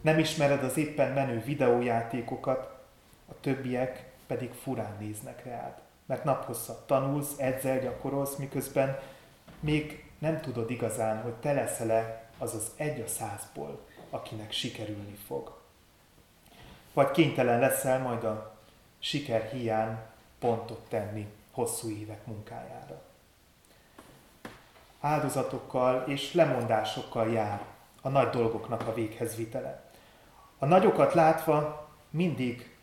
nem 0.00 0.18
ismered 0.18 0.64
az 0.64 0.76
éppen 0.76 1.12
menő 1.12 1.42
videójátékokat, 1.42 2.78
a 3.28 3.40
többiek 3.40 4.10
pedig 4.26 4.50
furán 4.52 4.96
néznek 4.98 5.44
rád. 5.44 5.78
Mert 6.06 6.24
naphosszat 6.24 6.86
tanulsz, 6.86 7.38
edzel, 7.38 7.78
gyakorolsz, 7.78 8.36
miközben 8.36 8.98
még 9.60 10.09
nem 10.20 10.40
tudod 10.40 10.70
igazán, 10.70 11.22
hogy 11.22 11.32
te 11.34 11.52
leszel-e 11.52 12.30
az 12.38 12.54
az 12.54 12.70
egy 12.76 13.00
a 13.00 13.06
százból, 13.06 13.86
akinek 14.10 14.52
sikerülni 14.52 15.14
fog. 15.26 15.58
vagy 16.92 17.10
kénytelen 17.10 17.58
leszel 17.58 17.98
majd 17.98 18.24
a 18.24 18.56
siker 18.98 19.50
hiány 19.50 19.98
pontot 20.38 20.88
tenni 20.88 21.26
hosszú 21.52 21.88
évek 21.90 22.26
munkájára. 22.26 23.02
Áldozatokkal 25.00 26.04
és 26.08 26.34
lemondásokkal 26.34 27.32
jár 27.32 27.64
a 28.00 28.08
nagy 28.08 28.28
dolgoknak 28.30 28.86
a 28.86 28.94
véghez 28.94 29.36
vitele. 29.36 29.90
A 30.58 30.66
nagyokat 30.66 31.14
látva 31.14 31.88
mindig 32.10 32.76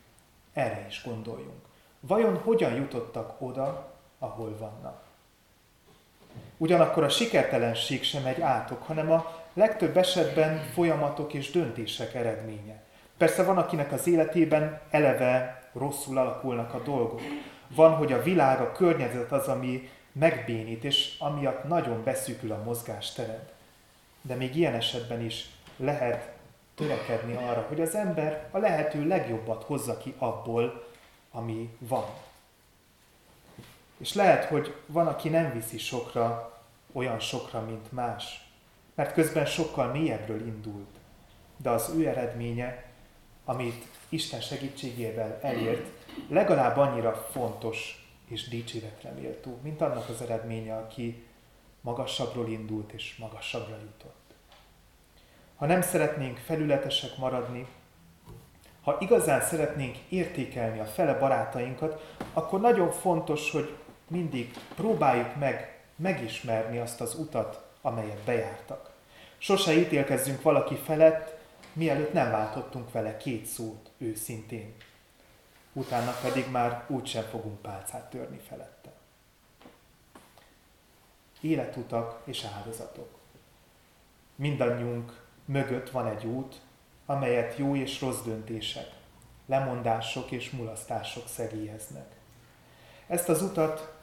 erre 0.54 0.86
is 0.88 1.04
gondoljunk. 1.04 1.66
Vajon 2.00 2.38
hogyan 2.38 2.74
jutottak 2.74 3.42
oda, 3.42 3.94
ahol 4.20 4.58
vannak? 4.58 5.07
Ugyanakkor 6.58 7.04
a 7.04 7.10
sikertelenség 7.10 8.04
sem 8.04 8.26
egy 8.26 8.42
átok, 8.42 8.84
hanem 8.84 9.12
a 9.12 9.42
legtöbb 9.54 9.98
esetben 9.98 10.64
folyamatok 10.74 11.34
és 11.34 11.52
döntések 11.52 12.14
eredménye. 12.14 12.82
Persze 13.18 13.44
van, 13.44 13.58
akinek 13.58 13.92
az 13.92 14.08
életében 14.08 14.82
eleve 14.90 15.64
rosszul 15.74 16.18
alakulnak 16.18 16.74
a 16.74 16.80
dolgok. 16.80 17.22
Van, 17.68 17.96
hogy 17.96 18.14
a 18.14 18.22
világ, 18.22 18.62
a 18.62 18.72
környezet 18.72 19.32
az, 19.32 19.48
ami 19.48 19.90
megbénít, 20.12 20.84
és 20.84 21.16
amiatt 21.20 21.64
nagyon 21.64 22.04
beszűkül 22.04 22.52
a 22.52 22.64
mozgástered. 22.64 23.52
De 24.22 24.36
még 24.36 24.56
ilyen 24.56 24.74
esetben 24.74 25.22
is 25.22 25.50
lehet 25.78 26.30
törekedni 26.76 27.36
arra, 27.36 27.66
hogy 27.68 27.82
az 27.82 27.96
ember 27.96 28.48
a 28.52 28.58
lehető 28.58 29.08
legjobbat 29.08 29.64
hozza 29.64 29.98
ki 29.98 30.14
abból, 30.18 30.84
ami 31.32 31.70
van. 31.80 32.06
És 33.98 34.14
lehet, 34.14 34.46
hogy 34.46 34.76
van, 34.86 35.08
aki 35.08 35.30
nem 35.30 35.54
viszi 35.54 35.78
sokra, 35.78 36.58
olyan 36.92 37.20
sokra, 37.20 37.62
mint 37.62 37.92
más, 37.92 38.48
mert 38.96 39.14
közben 39.14 39.46
sokkal 39.46 39.92
mélyebbről 39.92 40.46
indult. 40.46 40.96
De 41.58 41.70
az 41.70 41.94
ő 41.98 42.08
eredménye, 42.08 42.86
amit 43.46 43.86
Isten 44.10 44.42
segítségével 44.42 45.40
elért, 45.42 45.88
legalább 46.30 46.78
annyira 46.78 47.14
fontos 47.32 48.08
és 48.28 48.48
dicséretre 48.48 49.12
méltó, 49.12 49.60
mint 49.62 49.82
annak 49.82 50.10
az 50.10 50.22
eredménye, 50.22 50.76
aki 50.76 51.26
magasabbról 51.82 52.48
indult 52.48 52.92
és 52.92 53.16
magasabbra 53.18 53.76
jutott. 53.76 54.34
Ha 55.56 55.66
nem 55.66 55.82
szeretnénk 55.82 56.38
felületesek 56.38 57.18
maradni, 57.18 57.68
ha 58.82 58.98
igazán 59.00 59.42
szeretnénk 59.42 59.98
értékelni 60.10 60.80
a 60.80 60.86
fele 60.86 61.14
barátainkat, 61.14 62.16
akkor 62.34 62.62
nagyon 62.62 62.92
fontos, 62.92 63.52
hogy 63.52 63.76
mindig 64.08 64.54
próbáljuk 64.76 65.36
meg 65.36 65.82
megismerni 65.96 66.78
azt 66.78 67.02
az 67.02 67.16
utat, 67.16 67.66
amelyet 67.82 68.24
bejártak. 68.24 68.92
Sose 69.38 69.74
ítélkezzünk 69.74 70.42
valaki 70.42 70.76
felett, 70.76 71.38
mielőtt 71.74 72.14
nem 72.14 72.32
váltottunk 72.32 72.92
vele 72.92 73.18
két 73.18 73.46
szót 73.46 73.92
őszintén. 73.98 74.76
Utána 75.74 76.12
pedig 76.22 76.52
már 76.52 76.86
úgysem 76.88 77.24
fogunk 77.24 77.62
pálcát 77.62 78.10
törni 78.10 78.40
felette. 78.48 78.92
Életutak 81.42 82.22
és 82.24 82.46
áldozatok. 82.56 83.10
Mindannyiunk 84.36 85.26
mögött 85.46 85.90
van 85.90 86.08
egy 86.08 86.26
út, 86.26 86.56
amelyet 87.06 87.58
jó 87.58 87.76
és 87.76 88.02
rossz 88.02 88.22
döntések, 88.22 88.90
lemondások 89.46 90.32
és 90.32 90.50
mulasztások 90.50 91.28
szegélyeznek. 91.28 92.16
Ezt 93.08 93.30
az 93.30 93.42
utat 93.42 93.97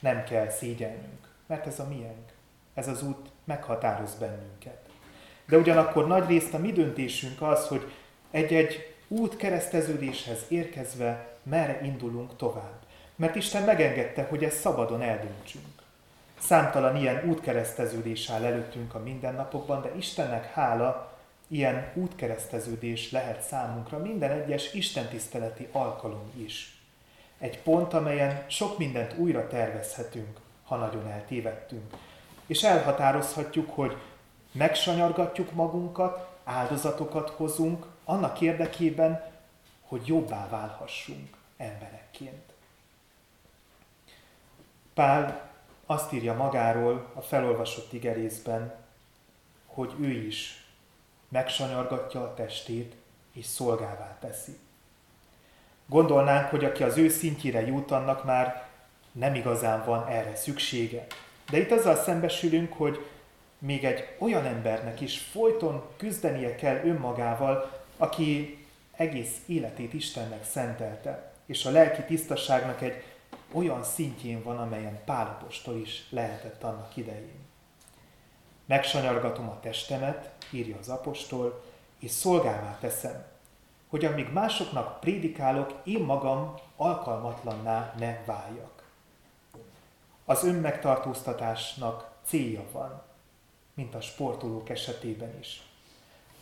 nem 0.00 0.24
kell 0.24 0.50
szégyelnünk, 0.50 1.28
mert 1.46 1.66
ez 1.66 1.78
a 1.78 1.88
miénk. 1.88 2.32
Ez 2.74 2.88
az 2.88 3.02
út 3.02 3.30
meghatároz 3.44 4.14
bennünket. 4.14 4.78
De 5.46 5.56
ugyanakkor 5.56 6.06
nagy 6.06 6.28
részt 6.28 6.54
a 6.54 6.58
mi 6.58 6.72
döntésünk 6.72 7.42
az, 7.42 7.66
hogy 7.66 7.92
egy-egy 8.30 8.94
út 9.08 9.36
kereszteződéshez 9.36 10.44
érkezve 10.48 11.36
merre 11.42 11.80
indulunk 11.82 12.36
tovább. 12.36 12.78
Mert 13.16 13.34
Isten 13.34 13.62
megengedte, 13.62 14.22
hogy 14.22 14.44
ezt 14.44 14.60
szabadon 14.60 15.02
eldöntsünk. 15.02 15.64
Számtalan 16.38 16.96
ilyen 16.96 17.28
útkereszteződés 17.28 18.30
áll 18.30 18.44
előttünk 18.44 18.94
a 18.94 18.98
mindennapokban, 18.98 19.82
de 19.82 19.92
Istennek 19.96 20.52
hála, 20.52 21.18
ilyen 21.48 21.90
útkereszteződés 21.94 23.10
lehet 23.10 23.42
számunkra 23.42 23.98
minden 23.98 24.30
egyes 24.30 24.72
istentiszteleti 24.72 25.68
alkalom 25.72 26.30
is. 26.44 26.79
Egy 27.40 27.62
pont, 27.62 27.92
amelyen 27.92 28.44
sok 28.48 28.78
mindent 28.78 29.14
újra 29.16 29.48
tervezhetünk, 29.48 30.40
ha 30.64 30.76
nagyon 30.76 31.06
eltévedtünk. 31.06 31.94
És 32.46 32.62
elhatározhatjuk, 32.62 33.70
hogy 33.74 33.96
megsanyargatjuk 34.52 35.52
magunkat, 35.52 36.28
áldozatokat 36.44 37.30
hozunk, 37.30 37.86
annak 38.04 38.40
érdekében, 38.40 39.24
hogy 39.80 40.06
jobbá 40.06 40.48
válhassunk 40.48 41.36
emberekként. 41.56 42.52
Pál 44.94 45.50
azt 45.86 46.12
írja 46.12 46.34
magáról 46.34 47.10
a 47.14 47.20
felolvasott 47.20 47.92
igerészben, 47.92 48.74
hogy 49.66 49.94
ő 50.00 50.10
is 50.10 50.66
megsanyargatja 51.28 52.22
a 52.22 52.34
testét 52.34 52.94
és 53.32 53.46
szolgává 53.46 54.18
teszi. 54.20 54.58
Gondolnánk, 55.90 56.48
hogy 56.48 56.64
aki 56.64 56.82
az 56.82 56.96
ő 56.96 57.08
szintjére 57.08 57.66
jut, 57.66 57.90
annak 57.90 58.24
már 58.24 58.68
nem 59.12 59.34
igazán 59.34 59.84
van 59.84 60.06
erre 60.06 60.36
szüksége. 60.36 61.06
De 61.50 61.58
itt 61.58 61.70
azzal 61.70 61.96
szembesülünk, 61.96 62.72
hogy 62.72 63.06
még 63.58 63.84
egy 63.84 64.16
olyan 64.18 64.44
embernek 64.44 65.00
is 65.00 65.18
folyton 65.18 65.82
küzdenie 65.96 66.54
kell 66.54 66.80
önmagával, 66.84 67.70
aki 67.96 68.58
egész 68.92 69.36
életét 69.46 69.92
Istennek 69.92 70.44
szentelte, 70.44 71.32
és 71.46 71.64
a 71.64 71.70
lelki 71.70 72.02
tisztaságnak 72.02 72.82
egy 72.82 73.02
olyan 73.52 73.84
szintjén 73.84 74.42
van, 74.42 74.58
amelyen 74.58 75.00
Pálapostól 75.04 75.80
is 75.80 76.06
lehetett 76.10 76.62
annak 76.62 76.96
idején. 76.96 77.46
Megsanyargatom 78.66 79.48
a 79.48 79.60
testemet, 79.60 80.30
írja 80.50 80.76
az 80.80 80.88
apostol, 80.88 81.64
és 81.98 82.10
szolgálvá 82.10 82.78
teszem, 82.80 83.24
hogy 83.90 84.04
amíg 84.04 84.32
másoknak 84.32 85.00
prédikálok, 85.00 85.72
én 85.84 86.00
magam 86.04 86.54
alkalmatlanná 86.76 87.94
ne 87.98 88.22
váljak. 88.24 88.88
Az 90.24 90.44
önmegtartóztatásnak 90.44 92.10
célja 92.24 92.62
van, 92.72 93.02
mint 93.74 93.94
a 93.94 94.00
sportolók 94.00 94.68
esetében 94.68 95.38
is. 95.38 95.62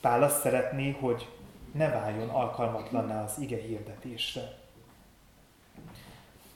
Pál 0.01 0.23
azt 0.23 0.41
szeretné, 0.41 0.91
hogy 1.01 1.29
ne 1.73 1.91
váljon 1.91 2.29
alkalmatlanná 2.29 3.25
az 3.25 3.39
ige 3.39 3.61
hirdetésre. 3.61 4.59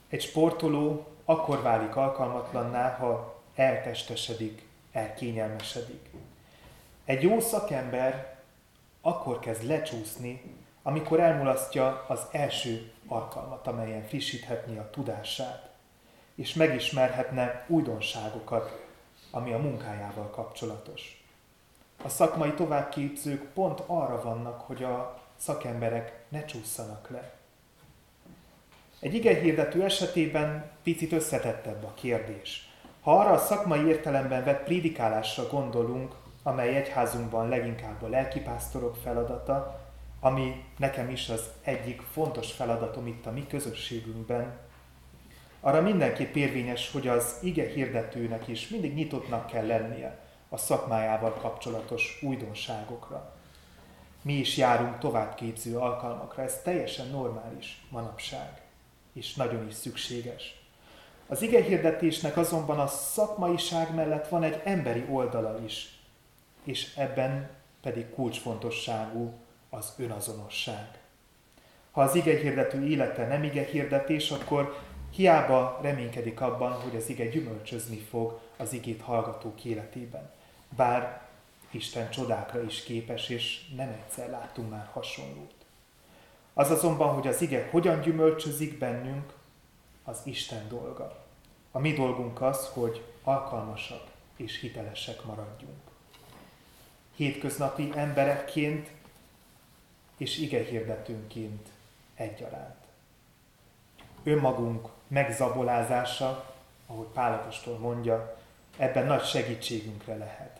Egy 0.09 0.21
sportoló 0.21 1.07
akkor 1.25 1.61
válik 1.61 1.95
alkalmatlanná, 1.95 2.95
ha 2.95 3.41
eltestesedik, 3.55 4.67
elkényelmesedik. 4.91 6.09
Egy 7.05 7.21
jó 7.21 7.39
szakember 7.39 8.35
akkor 9.01 9.39
kezd 9.39 9.63
lecsúszni, 9.63 10.62
amikor 10.83 11.19
elmulasztja 11.19 12.05
az 12.07 12.19
első 12.31 12.91
alkalmat, 13.07 13.67
amelyen 13.67 14.03
frissíthetné 14.03 14.77
a 14.77 14.89
tudását, 14.89 15.69
és 16.35 16.53
megismerhetne 16.53 17.65
újdonságokat, 17.67 18.85
ami 19.31 19.53
a 19.53 19.57
munkájával 19.57 20.29
kapcsolatos. 20.29 21.23
A 22.03 22.09
szakmai 22.09 22.53
továbbképzők 22.53 23.53
pont 23.53 23.79
arra 23.85 24.21
vannak, 24.21 24.61
hogy 24.61 24.83
a 24.83 25.21
szakemberek 25.37 26.25
ne 26.29 26.45
csúszanak 26.45 27.09
le. 27.09 27.31
Egy 28.99 29.13
igehirdető 29.13 29.83
esetében 29.83 30.71
picit 30.83 31.11
összetettebb 31.11 31.83
a 31.83 31.93
kérdés. 31.93 32.69
Ha 33.01 33.19
arra 33.19 33.31
a 33.31 33.37
szakmai 33.37 33.87
értelemben 33.87 34.43
vett 34.43 34.63
prédikálásra 34.63 35.47
gondolunk, 35.47 36.15
amely 36.43 36.75
egyházunkban 36.75 37.49
leginkább 37.49 38.01
a 38.01 38.07
lelkipásztorok 38.07 38.95
feladata, 38.95 39.82
ami 40.23 40.65
nekem 40.77 41.09
is 41.09 41.29
az 41.29 41.49
egyik 41.61 42.01
fontos 42.01 42.51
feladatom 42.51 43.07
itt 43.07 43.25
a 43.25 43.31
mi 43.31 43.47
közösségünkben, 43.47 44.59
arra 45.59 45.81
mindenképp 45.81 46.35
érvényes, 46.35 46.91
hogy 46.91 47.07
az 47.07 47.37
ige 47.41 47.67
hirdetőnek 47.67 48.47
is 48.47 48.67
mindig 48.67 48.93
nyitottnak 48.93 49.45
kell 49.45 49.65
lennie 49.65 50.19
a 50.49 50.57
szakmájával 50.57 51.33
kapcsolatos 51.33 52.19
újdonságokra. 52.21 53.33
Mi 54.21 54.33
is 54.33 54.57
járunk 54.57 54.97
továbbképző 54.97 55.77
alkalmakra, 55.77 56.43
ez 56.43 56.61
teljesen 56.63 57.07
normális 57.07 57.85
manapság 57.89 58.61
és 59.13 59.33
nagyon 59.33 59.67
is 59.67 59.73
szükséges. 59.73 60.61
Az 61.27 61.41
ige 61.41 61.61
hirdetésnek 61.61 62.37
azonban 62.37 62.79
a 62.79 62.87
szakmaiság 62.87 63.95
mellett 63.95 64.27
van 64.27 64.43
egy 64.43 64.61
emberi 64.63 65.05
oldala 65.09 65.59
is, 65.65 65.99
és 66.63 66.95
ebben 66.95 67.49
pedig 67.81 68.09
kulcsfontosságú 68.09 69.33
az 69.73 69.93
önazonosság. 69.97 70.99
Ha 71.91 72.01
az 72.01 72.15
ige 72.15 72.37
hirdető 72.37 72.87
élete 72.87 73.27
nem 73.27 73.43
ige 73.43 73.63
hirdetés, 73.63 74.31
akkor 74.31 74.77
hiába 75.09 75.79
reménykedik 75.81 76.41
abban, 76.41 76.71
hogy 76.71 76.95
az 76.95 77.09
ige 77.09 77.25
gyümölcsözni 77.25 77.97
fog 77.97 78.39
az 78.57 78.73
igét 78.73 79.01
hallgatók 79.01 79.63
életében. 79.63 80.31
Bár 80.75 81.21
Isten 81.71 82.09
csodákra 82.09 82.63
is 82.63 82.83
képes, 82.83 83.29
és 83.29 83.65
nem 83.75 83.89
egyszer 83.89 84.29
láttunk 84.29 84.69
már 84.69 84.89
hasonlót. 84.93 85.53
Az 86.53 86.71
azonban, 86.71 87.13
hogy 87.13 87.27
az 87.27 87.41
ige 87.41 87.67
hogyan 87.71 88.01
gyümölcsözik 88.01 88.77
bennünk, 88.77 89.33
az 90.03 90.19
Isten 90.23 90.67
dolga. 90.67 91.25
A 91.71 91.79
mi 91.79 91.93
dolgunk 91.93 92.41
az, 92.41 92.69
hogy 92.73 93.03
alkalmasak 93.23 94.03
és 94.35 94.59
hitelesek 94.59 95.23
maradjunk. 95.23 95.81
Hétköznapi 97.15 97.91
emberekként 97.95 98.89
és 100.23 100.37
ige 100.37 100.63
hirdetőnként 100.63 101.69
egyaránt. 102.15 102.85
Önmagunk 104.23 104.87
megzabolázása, 105.07 106.53
ahogy 106.87 107.05
Pálapostól 107.05 107.77
mondja, 107.77 108.37
ebben 108.77 109.05
nagy 109.05 109.23
segítségünkre 109.23 110.17
lehet. 110.17 110.59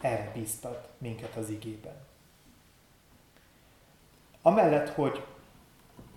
Erre 0.00 0.30
bíztat 0.34 0.88
minket 0.98 1.36
az 1.36 1.48
igében. 1.48 1.96
Amellett, 4.42 4.88
hogy 4.88 5.24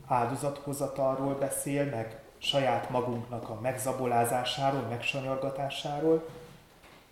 áldozathozatalról 0.08 1.36
beszél, 1.36 1.86
meg 1.86 2.22
saját 2.38 2.90
magunknak 2.90 3.50
a 3.50 3.60
megzabolázásáról, 3.60 4.82
megsanyargatásáról, 4.82 6.30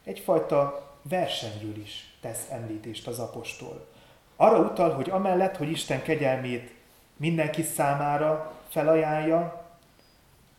egyfajta 0.04 0.90
versenyről 1.02 1.78
is 1.78 2.18
tesz 2.22 2.50
említést 2.50 3.08
az 3.08 3.20
apostol. 3.20 3.94
Arra 4.36 4.60
utal, 4.60 4.94
hogy 4.94 5.10
amellett, 5.10 5.58
hogy 5.58 5.70
Isten 5.70 6.02
kegyelmét 6.02 6.74
mindenki 7.18 7.62
számára 7.62 8.54
felajánlja, 8.70 9.66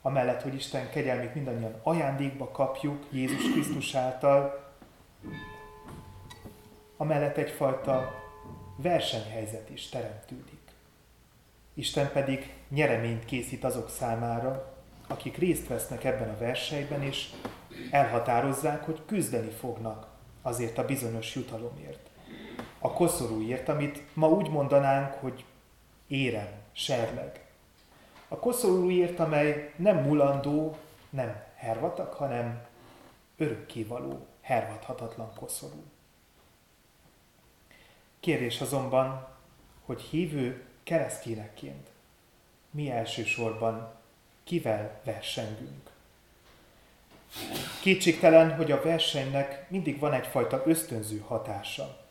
amellett, 0.03 0.43
hogy 0.43 0.55
Isten 0.55 0.91
kegyelmét 0.91 1.35
mindannyian 1.35 1.81
ajándékba 1.83 2.51
kapjuk 2.51 3.05
Jézus 3.11 3.51
Krisztus 3.53 3.95
által, 3.95 4.65
amellett 6.97 7.37
egyfajta 7.37 8.15
versenyhelyzet 8.77 9.71
is 9.71 9.89
teremtődik. 9.89 10.61
Isten 11.75 12.13
pedig 12.13 12.53
nyereményt 12.69 13.25
készít 13.25 13.65
azok 13.65 13.91
számára, 13.91 14.75
akik 15.07 15.37
részt 15.37 15.69
vesznek 15.69 16.05
ebben 16.05 16.29
a 16.29 16.39
versenyben, 16.39 17.03
és 17.03 17.31
elhatározzák, 17.91 18.85
hogy 18.85 19.03
küzdeni 19.07 19.51
fognak 19.51 20.07
azért 20.43 20.79
a 20.79 20.85
bizonyos 20.85 21.35
jutalomért. 21.35 22.06
A 22.87 22.93
koszorúért, 22.93 23.69
amit 23.69 24.03
ma 24.15 24.29
úgy 24.29 24.51
mondanánk, 24.51 25.13
hogy 25.13 25.45
érem, 26.07 26.49
serleg. 26.73 27.47
A 28.29 28.37
koszorúért, 28.37 29.19
amely 29.19 29.73
nem 29.77 29.97
mulandó, 29.97 30.77
nem 31.11 31.43
hervatak, 31.55 32.15
hanem 32.15 32.67
örökkévaló, 33.37 34.27
hervadhatatlan 34.41 35.35
koszorú. 35.35 35.83
Kérdés 38.21 38.61
azonban, 38.61 39.29
hogy 39.85 40.01
hívő 40.01 40.65
keresztényekként 40.83 41.89
mi 42.71 42.91
elsősorban 42.91 43.95
kivel 44.45 45.01
versengünk. 45.05 45.91
Kétségtelen, 47.83 48.57
hogy 48.57 48.71
a 48.73 48.83
versenynek 48.83 49.71
mindig 49.71 49.99
van 49.99 50.13
egyfajta 50.13 50.63
ösztönző 50.67 51.19
hatása. 51.19 52.06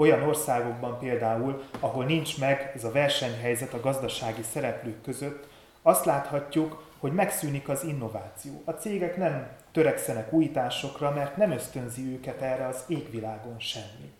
Olyan 0.00 0.22
országokban 0.22 0.98
például, 0.98 1.62
ahol 1.80 2.04
nincs 2.04 2.38
meg 2.38 2.72
ez 2.74 2.84
a 2.84 2.92
versenyhelyzet 2.92 3.74
a 3.74 3.80
gazdasági 3.80 4.42
szereplők 4.42 5.02
között, 5.02 5.48
azt 5.82 6.04
láthatjuk, 6.04 6.82
hogy 6.98 7.12
megszűnik 7.12 7.68
az 7.68 7.84
innováció. 7.84 8.62
A 8.64 8.70
cégek 8.70 9.16
nem 9.16 9.48
törekszenek 9.72 10.32
újításokra, 10.32 11.10
mert 11.10 11.36
nem 11.36 11.50
ösztönzi 11.50 12.12
őket 12.12 12.40
erre 12.40 12.66
az 12.66 12.84
égvilágon 12.88 13.58
semmi. 13.58 14.12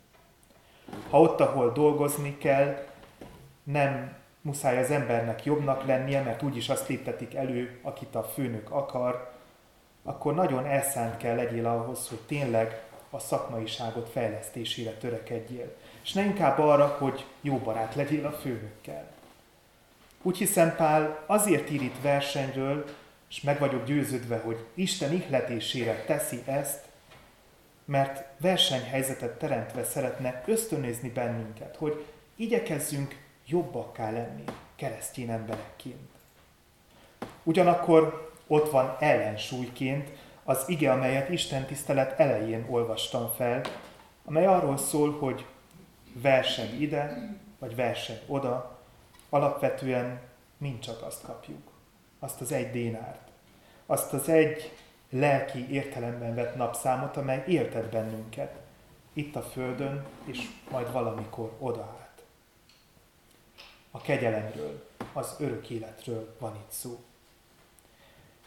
Ha 1.09 1.21
ott, 1.21 1.39
ahol 1.39 1.71
dolgozni 1.71 2.37
kell, 2.37 2.85
nem 3.63 4.13
muszáj 4.41 4.77
az 4.77 4.91
embernek 4.91 5.45
jobbnak 5.45 5.85
lennie, 5.85 6.21
mert 6.21 6.43
úgyis 6.43 6.69
azt 6.69 6.87
léptetik 6.87 7.35
elő, 7.35 7.79
akit 7.81 8.15
a 8.15 8.23
főnök 8.23 8.71
akar, 8.71 9.31
akkor 10.03 10.33
nagyon 10.33 10.65
elszánt 10.65 11.17
kell 11.17 11.35
legyél 11.35 11.65
ahhoz, 11.65 12.09
hogy 12.09 12.19
tényleg 12.27 12.89
a 13.11 13.19
szakmaiságot 13.19 14.09
fejlesztésére 14.09 14.91
törekedjél. 14.91 15.75
És 16.03 16.13
ne 16.13 16.23
inkább 16.23 16.59
arra, 16.59 16.87
hogy 16.87 17.25
jó 17.41 17.57
barát 17.57 17.95
legyél 17.95 18.25
a 18.25 18.31
főnökkel. 18.31 19.07
Úgy 20.21 20.37
hiszem, 20.37 20.75
Pál 20.75 21.23
azért 21.25 21.69
ír 21.69 21.81
itt 21.81 22.01
versenyről, 22.01 22.85
és 23.29 23.41
meg 23.41 23.59
vagyok 23.59 23.85
győződve, 23.85 24.37
hogy 24.37 24.65
Isten 24.73 25.13
ihletésére 25.13 26.03
teszi 26.05 26.41
ezt, 26.45 26.83
mert 27.85 28.23
versenyhelyzetet 28.39 29.37
teremtve 29.37 29.83
szeretne 29.83 30.43
ösztönözni 30.45 31.09
bennünket, 31.09 31.75
hogy 31.75 32.05
igyekezzünk 32.35 33.15
jobbakká 33.45 34.11
lenni 34.11 34.43
keresztény 34.75 35.29
emberekként. 35.29 36.09
Ugyanakkor 37.43 38.31
ott 38.47 38.71
van 38.71 38.97
ellensúlyként 38.99 40.09
az 40.43 40.63
ige, 40.67 40.91
amelyet 40.91 41.29
Isten 41.29 41.65
tisztelet 41.65 42.19
elején 42.19 42.65
olvastam 42.69 43.31
fel, 43.35 43.61
amely 44.25 44.45
arról 44.45 44.77
szól, 44.77 45.11
hogy 45.11 45.45
verseny 46.13 46.81
ide, 46.81 47.29
vagy 47.59 47.75
verseny 47.75 48.19
oda, 48.27 48.79
alapvetően 49.29 50.21
mind 50.57 50.79
csak 50.79 51.01
azt 51.01 51.25
kapjuk. 51.25 51.71
Azt 52.19 52.41
az 52.41 52.51
egy 52.51 52.71
dénárt. 52.71 53.27
Azt 53.85 54.13
az 54.13 54.29
egy 54.29 54.71
lelki 55.09 55.71
értelemben 55.71 56.35
vett 56.35 56.55
napszámot, 56.55 57.17
amely 57.17 57.43
érted 57.47 57.85
bennünket. 57.85 58.55
Itt 59.13 59.35
a 59.35 59.41
Földön, 59.41 60.05
és 60.25 60.47
majd 60.71 60.91
valamikor 60.91 61.51
oda 61.59 61.99
a 63.91 64.01
kegyelemről, 64.01 64.87
az 65.13 65.35
örök 65.39 65.69
életről 65.69 66.35
van 66.39 66.55
itt 66.55 66.71
szó. 66.71 67.03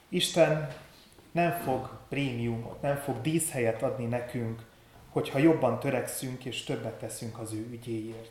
Isten 0.08 0.74
nem 1.34 1.52
fog 1.52 1.90
prémiumot, 2.08 2.82
nem 2.82 2.96
fog 2.96 3.20
díszhelyet 3.20 3.82
adni 3.82 4.04
nekünk, 4.04 4.62
hogyha 5.10 5.38
jobban 5.38 5.80
törekszünk 5.80 6.44
és 6.44 6.64
többet 6.64 6.98
teszünk 6.98 7.38
az 7.38 7.52
ő 7.52 7.66
ügyéért. 7.70 8.30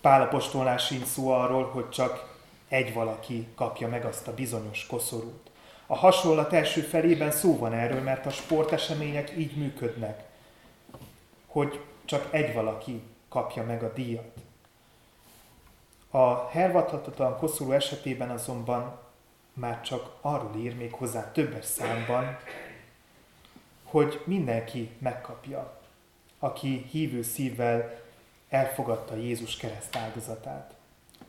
Pál 0.00 0.22
apostolnál 0.22 0.78
sincs 0.78 1.04
szó 1.04 1.30
arról, 1.30 1.64
hogy 1.64 1.88
csak 1.88 2.38
egy 2.68 2.92
valaki 2.92 3.46
kapja 3.54 3.88
meg 3.88 4.04
azt 4.04 4.28
a 4.28 4.34
bizonyos 4.34 4.86
koszorút. 4.86 5.50
A 5.86 5.96
hasonlat 5.96 6.52
első 6.52 6.80
felében 6.80 7.30
szó 7.30 7.58
van 7.58 7.72
erről, 7.72 8.00
mert 8.00 8.26
a 8.26 8.30
sportesemények 8.30 9.36
így 9.36 9.56
működnek, 9.56 10.24
hogy 11.46 11.80
csak 12.04 12.28
egy 12.30 12.54
valaki 12.54 13.02
kapja 13.28 13.64
meg 13.64 13.82
a 13.82 13.92
díjat. 13.92 14.36
A 16.10 16.48
hervadhatatlan 16.48 17.38
koszorú 17.38 17.72
esetében 17.72 18.30
azonban 18.30 18.98
már 19.52 19.80
csak 19.80 20.16
arról 20.20 20.56
ír 20.56 20.76
még 20.76 20.92
hozzá 20.92 21.32
többes 21.32 21.64
számban, 21.64 22.38
hogy 23.84 24.22
mindenki 24.24 24.90
megkapja, 24.98 25.80
aki 26.38 26.86
hívő 26.90 27.22
szívvel 27.22 28.02
elfogadta 28.48 29.14
Jézus 29.16 29.56
kereszt 29.56 29.96
áldozatát. 29.96 30.74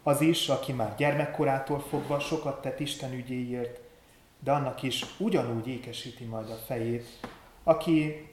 Az 0.03 0.21
is, 0.21 0.49
aki 0.49 0.71
már 0.71 0.95
gyermekkorától 0.95 1.79
fogva 1.79 2.19
sokat 2.19 2.61
tett 2.61 2.79
Isten 2.79 3.13
ügyéért, 3.13 3.79
de 4.39 4.51
annak 4.51 4.81
is 4.83 5.05
ugyanúgy 5.17 5.67
ékesíti 5.67 6.23
majd 6.23 6.49
a 6.49 6.55
fejét, 6.55 7.07
aki 7.63 8.29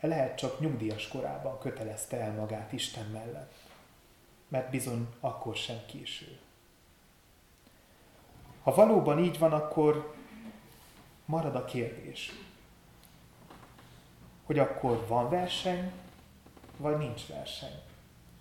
lehet 0.00 0.38
csak 0.38 0.60
nyugdíjas 0.60 1.08
korában 1.08 1.58
kötelezte 1.58 2.20
el 2.20 2.32
magát 2.32 2.72
Isten 2.72 3.06
mellett 3.12 3.62
mert 4.52 4.70
bizony 4.70 5.06
akkor 5.20 5.56
sem 5.56 5.76
késő. 5.86 6.38
Ha 8.62 8.74
valóban 8.74 9.18
így 9.18 9.38
van, 9.38 9.52
akkor 9.52 10.14
marad 11.24 11.54
a 11.54 11.64
kérdés, 11.64 12.32
hogy 14.44 14.58
akkor 14.58 15.04
van 15.06 15.28
verseny, 15.28 15.92
vagy 16.76 16.96
nincs 16.96 17.26
verseny. 17.26 17.80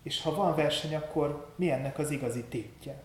És 0.03 0.21
ha 0.21 0.35
van 0.35 0.55
verseny, 0.55 0.95
akkor 0.95 1.53
mi 1.55 1.71
ennek 1.71 1.99
az 1.99 2.11
igazi 2.11 2.43
tétje? 2.43 3.03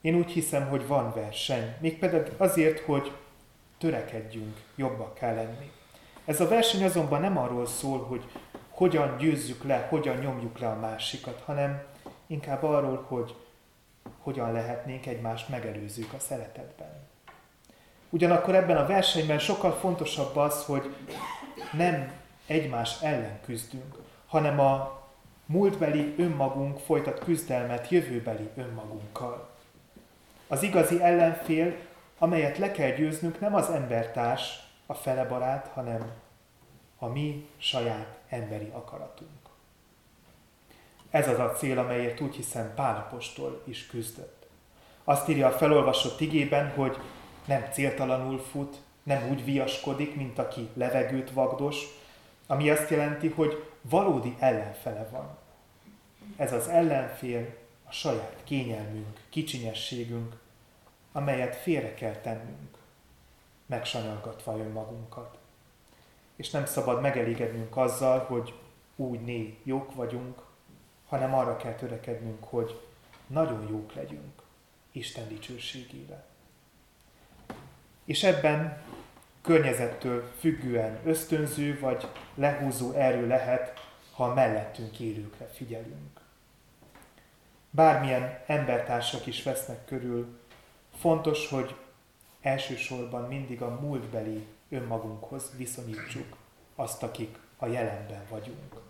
Én 0.00 0.14
úgy 0.14 0.30
hiszem, 0.30 0.68
hogy 0.68 0.86
van 0.86 1.12
verseny, 1.12 1.74
mégpedig 1.80 2.32
azért, 2.36 2.80
hogy 2.80 3.12
törekedjünk 3.78 4.62
jobbak 4.76 5.14
kell 5.14 5.34
lenni. 5.34 5.70
Ez 6.24 6.40
a 6.40 6.48
verseny 6.48 6.84
azonban 6.84 7.20
nem 7.20 7.38
arról 7.38 7.66
szól, 7.66 8.04
hogy 8.04 8.24
hogyan 8.68 9.16
győzzük 9.16 9.64
le, 9.64 9.86
hogyan 9.88 10.16
nyomjuk 10.16 10.58
le 10.58 10.68
a 10.68 10.78
másikat, 10.78 11.42
hanem 11.44 11.82
inkább 12.26 12.62
arról, 12.62 13.04
hogy 13.08 13.34
hogyan 14.28 14.52
lehetnénk 14.52 15.06
egymást 15.06 15.48
megelőzők 15.48 16.12
a 16.12 16.18
szeretetben. 16.18 17.06
Ugyanakkor 18.10 18.54
ebben 18.54 18.76
a 18.76 18.86
versenyben 18.86 19.38
sokkal 19.38 19.72
fontosabb 19.72 20.36
az, 20.36 20.64
hogy 20.64 20.94
nem 21.72 22.12
egymás 22.46 23.02
ellen 23.02 23.40
küzdünk, 23.44 23.98
hanem 24.26 24.60
a 24.60 25.02
múltbeli 25.46 26.14
önmagunk 26.18 26.78
folytat 26.78 27.18
küzdelmet 27.18 27.88
jövőbeli 27.88 28.50
önmagunkkal. 28.56 29.48
Az 30.48 30.62
igazi 30.62 31.02
ellenfél, 31.02 31.74
amelyet 32.18 32.58
le 32.58 32.70
kell 32.70 32.90
győznünk, 32.90 33.40
nem 33.40 33.54
az 33.54 33.70
embertárs, 33.70 34.60
a 34.86 34.94
felebarát, 34.94 35.66
hanem 35.66 36.10
a 36.98 37.06
mi 37.06 37.48
saját 37.56 38.18
emberi 38.28 38.70
akaratunk. 38.72 39.47
Ez 41.10 41.28
az 41.28 41.38
a 41.38 41.52
cél, 41.52 41.78
amelyért 41.78 42.20
úgy 42.20 42.34
hiszem 42.34 42.74
Pálapostól 42.74 43.62
is 43.64 43.86
küzdött. 43.86 44.46
Azt 45.04 45.28
írja 45.28 45.46
a 45.46 45.52
felolvasott 45.52 46.20
igében, 46.20 46.70
hogy 46.70 46.96
nem 47.44 47.68
céltalanul 47.72 48.38
fut, 48.38 48.76
nem 49.02 49.28
úgy 49.30 49.44
viaskodik, 49.44 50.14
mint 50.14 50.38
aki 50.38 50.68
levegőt 50.74 51.30
vagdos, 51.30 51.84
ami 52.46 52.70
azt 52.70 52.90
jelenti, 52.90 53.28
hogy 53.28 53.64
valódi 53.80 54.36
ellenfele 54.38 55.08
van. 55.10 55.38
Ez 56.36 56.52
az 56.52 56.68
ellenfél 56.68 57.54
a 57.84 57.92
saját 57.92 58.36
kényelmünk, 58.44 59.20
kicsinyességünk, 59.28 60.36
amelyet 61.12 61.56
félre 61.56 61.94
kell 61.94 62.14
tennünk, 62.14 62.78
megsanyargatva 63.66 64.58
önmagunkat. 64.58 65.38
És 66.36 66.50
nem 66.50 66.66
szabad 66.66 67.00
megelégednünk 67.00 67.76
azzal, 67.76 68.18
hogy 68.18 68.54
úgy 68.96 69.20
né 69.20 69.58
jók 69.62 69.94
vagyunk, 69.94 70.42
hanem 71.08 71.34
arra 71.34 71.56
kell 71.56 71.74
törekednünk, 71.74 72.44
hogy 72.44 72.80
nagyon 73.26 73.68
jók 73.70 73.94
legyünk 73.94 74.42
Isten 74.92 75.28
dicsőségére. 75.28 76.24
És 78.04 78.22
ebben 78.22 78.82
környezettől 79.42 80.32
függően 80.38 81.00
ösztönző 81.04 81.78
vagy 81.80 82.08
lehúzó 82.34 82.92
erő 82.92 83.26
lehet, 83.26 83.80
ha 84.12 84.24
a 84.24 84.34
mellettünk 84.34 85.00
élőkre 85.00 85.46
figyelünk. 85.46 86.20
Bármilyen 87.70 88.40
embertársak 88.46 89.26
is 89.26 89.42
vesznek 89.42 89.84
körül, 89.84 90.38
fontos, 90.98 91.48
hogy 91.48 91.74
elsősorban 92.40 93.28
mindig 93.28 93.62
a 93.62 93.78
múltbeli 93.80 94.46
önmagunkhoz 94.68 95.50
viszonyítsuk 95.56 96.36
azt, 96.74 97.02
akik 97.02 97.38
a 97.56 97.66
jelenben 97.66 98.22
vagyunk. 98.28 98.87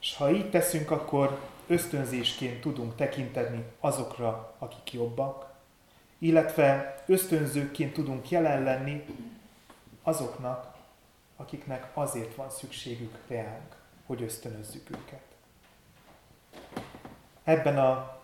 És 0.00 0.16
ha 0.16 0.30
így 0.30 0.50
teszünk, 0.50 0.90
akkor 0.90 1.38
ösztönzésként 1.66 2.60
tudunk 2.60 2.96
tekinteni 2.96 3.64
azokra, 3.80 4.54
akik 4.58 4.92
jobbak, 4.92 5.52
illetve 6.18 7.02
ösztönzőként 7.06 7.92
tudunk 7.92 8.30
jelen 8.30 8.62
lenni 8.62 9.04
azoknak, 10.02 10.76
akiknek 11.36 11.90
azért 11.94 12.34
van 12.34 12.50
szükségük 12.50 13.18
reánk, 13.28 13.76
hogy 14.06 14.22
ösztönözzük 14.22 14.90
őket. 14.90 15.22
Ebben 17.44 17.78
a 17.78 18.20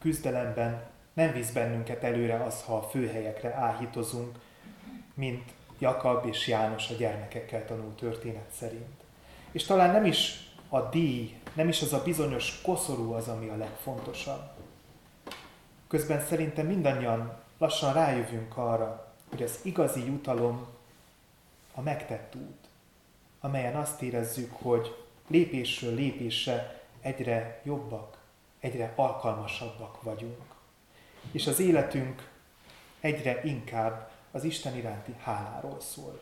küzdelemben 0.00 0.82
nem 1.12 1.32
visz 1.32 1.50
bennünket 1.50 2.02
előre 2.02 2.42
az, 2.42 2.62
ha 2.62 2.76
a 2.76 2.82
főhelyekre 2.82 3.54
áhítozunk, 3.54 4.38
mint 5.14 5.52
Jakab 5.78 6.26
és 6.26 6.48
János 6.48 6.90
a 6.90 6.94
gyermekekkel 6.94 7.64
tanult 7.64 7.96
történet 7.96 8.50
szerint. 8.52 9.02
És 9.52 9.64
talán 9.64 9.90
nem 9.90 10.04
is 10.04 10.48
a 10.74 10.88
díj, 10.88 11.34
nem 11.52 11.68
is 11.68 11.82
az 11.82 11.92
a 11.92 12.02
bizonyos 12.02 12.60
koszorú 12.62 13.12
az, 13.12 13.28
ami 13.28 13.48
a 13.48 13.56
legfontosabb. 13.56 14.50
Közben 15.88 16.26
szerintem 16.26 16.66
mindannyian 16.66 17.32
lassan 17.58 17.92
rájövünk 17.92 18.56
arra, 18.56 19.14
hogy 19.30 19.42
az 19.42 19.58
igazi 19.62 20.04
jutalom 20.04 20.66
a 21.74 21.80
megtett 21.80 22.34
út, 22.34 22.66
amelyen 23.40 23.76
azt 23.76 24.02
érezzük, 24.02 24.52
hogy 24.52 25.04
lépésről 25.26 25.94
lépésre 25.94 26.82
egyre 27.00 27.60
jobbak, 27.64 28.18
egyre 28.60 28.92
alkalmasabbak 28.96 30.02
vagyunk. 30.02 30.42
És 31.30 31.46
az 31.46 31.58
életünk 31.58 32.30
egyre 33.00 33.40
inkább 33.44 34.10
az 34.30 34.44
Isten 34.44 34.76
iránti 34.76 35.14
háláról 35.22 35.80
szól. 35.80 36.20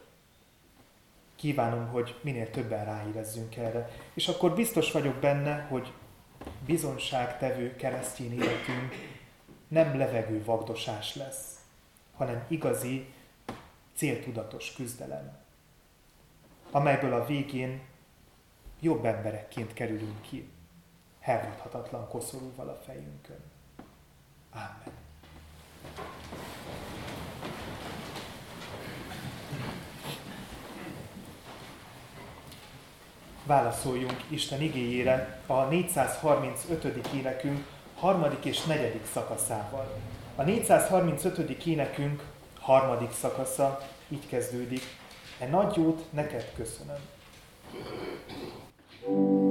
Kívánom, 1.43 1.87
hogy 1.87 2.19
minél 2.21 2.51
többen 2.51 2.85
ráérezzünk 2.85 3.57
erre. 3.57 3.91
És 4.15 4.29
akkor 4.29 4.55
biztos 4.55 4.93
vagyok 4.93 5.15
benne, 5.15 5.61
hogy 5.61 5.93
bizonságtevő 6.67 7.77
keresztény 7.77 8.33
életünk 8.33 8.95
nem 9.69 9.99
levegő 9.99 10.45
vagdosás 10.45 11.15
lesz, 11.15 11.59
hanem 12.17 12.45
igazi, 12.49 13.13
céltudatos 13.95 14.75
küzdelem, 14.75 15.37
amelyből 16.71 17.13
a 17.13 17.27
végén 17.27 17.81
jobb 18.81 19.05
emberekként 19.05 19.73
kerülünk 19.73 20.21
ki, 20.21 20.49
hervadhatatlan 21.21 22.09
koszorúval 22.09 22.69
a 22.69 22.81
fejünkön. 22.85 23.43
Amen. 24.53 25.01
Válaszoljunk 33.47 34.17
Isten 34.29 34.63
igéjére 34.63 35.40
a 35.47 35.63
435. 35.63 37.09
énekünk 37.15 37.65
harmadik 37.97 38.45
és 38.45 38.65
negyedik 38.65 39.07
szakaszával. 39.13 40.01
A 40.37 40.43
435. 40.43 41.65
énekünk 41.65 42.23
harmadik 42.61 43.13
szakasza 43.13 43.81
így 44.09 44.27
kezdődik. 44.29 44.83
E 45.38 45.47
nagy 45.47 45.77
jót 45.77 46.13
neked 46.13 46.53
köszönöm. 46.57 46.99
thank 49.05 49.17
you 49.17 49.42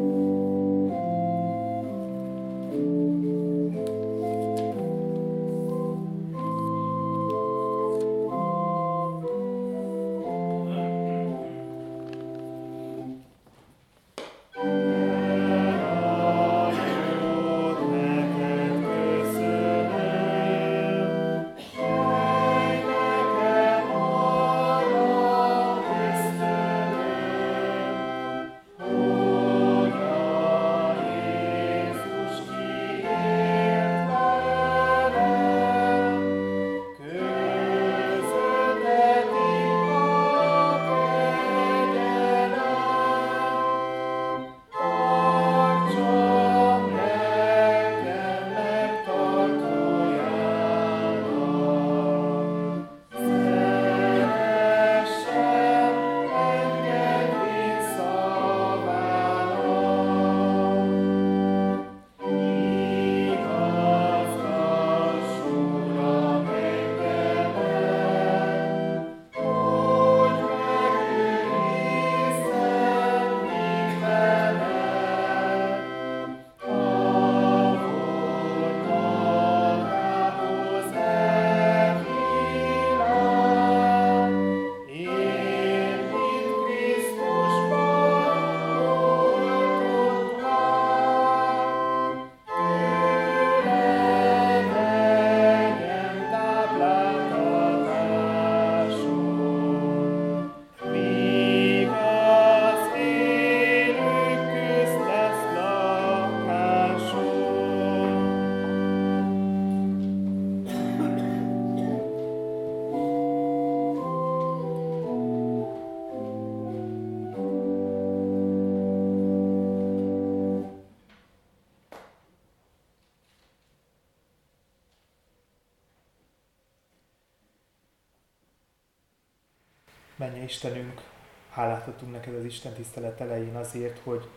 Menje 130.22 130.44
Istenünk, 130.44 131.02
hálát 131.50 131.88
adunk 131.88 132.12
neked 132.12 132.36
az 132.36 132.44
Isten 132.44 132.74
tisztelet 132.74 133.22
elején 133.22 133.56
azért, 133.56 134.00
hogy 134.00 134.30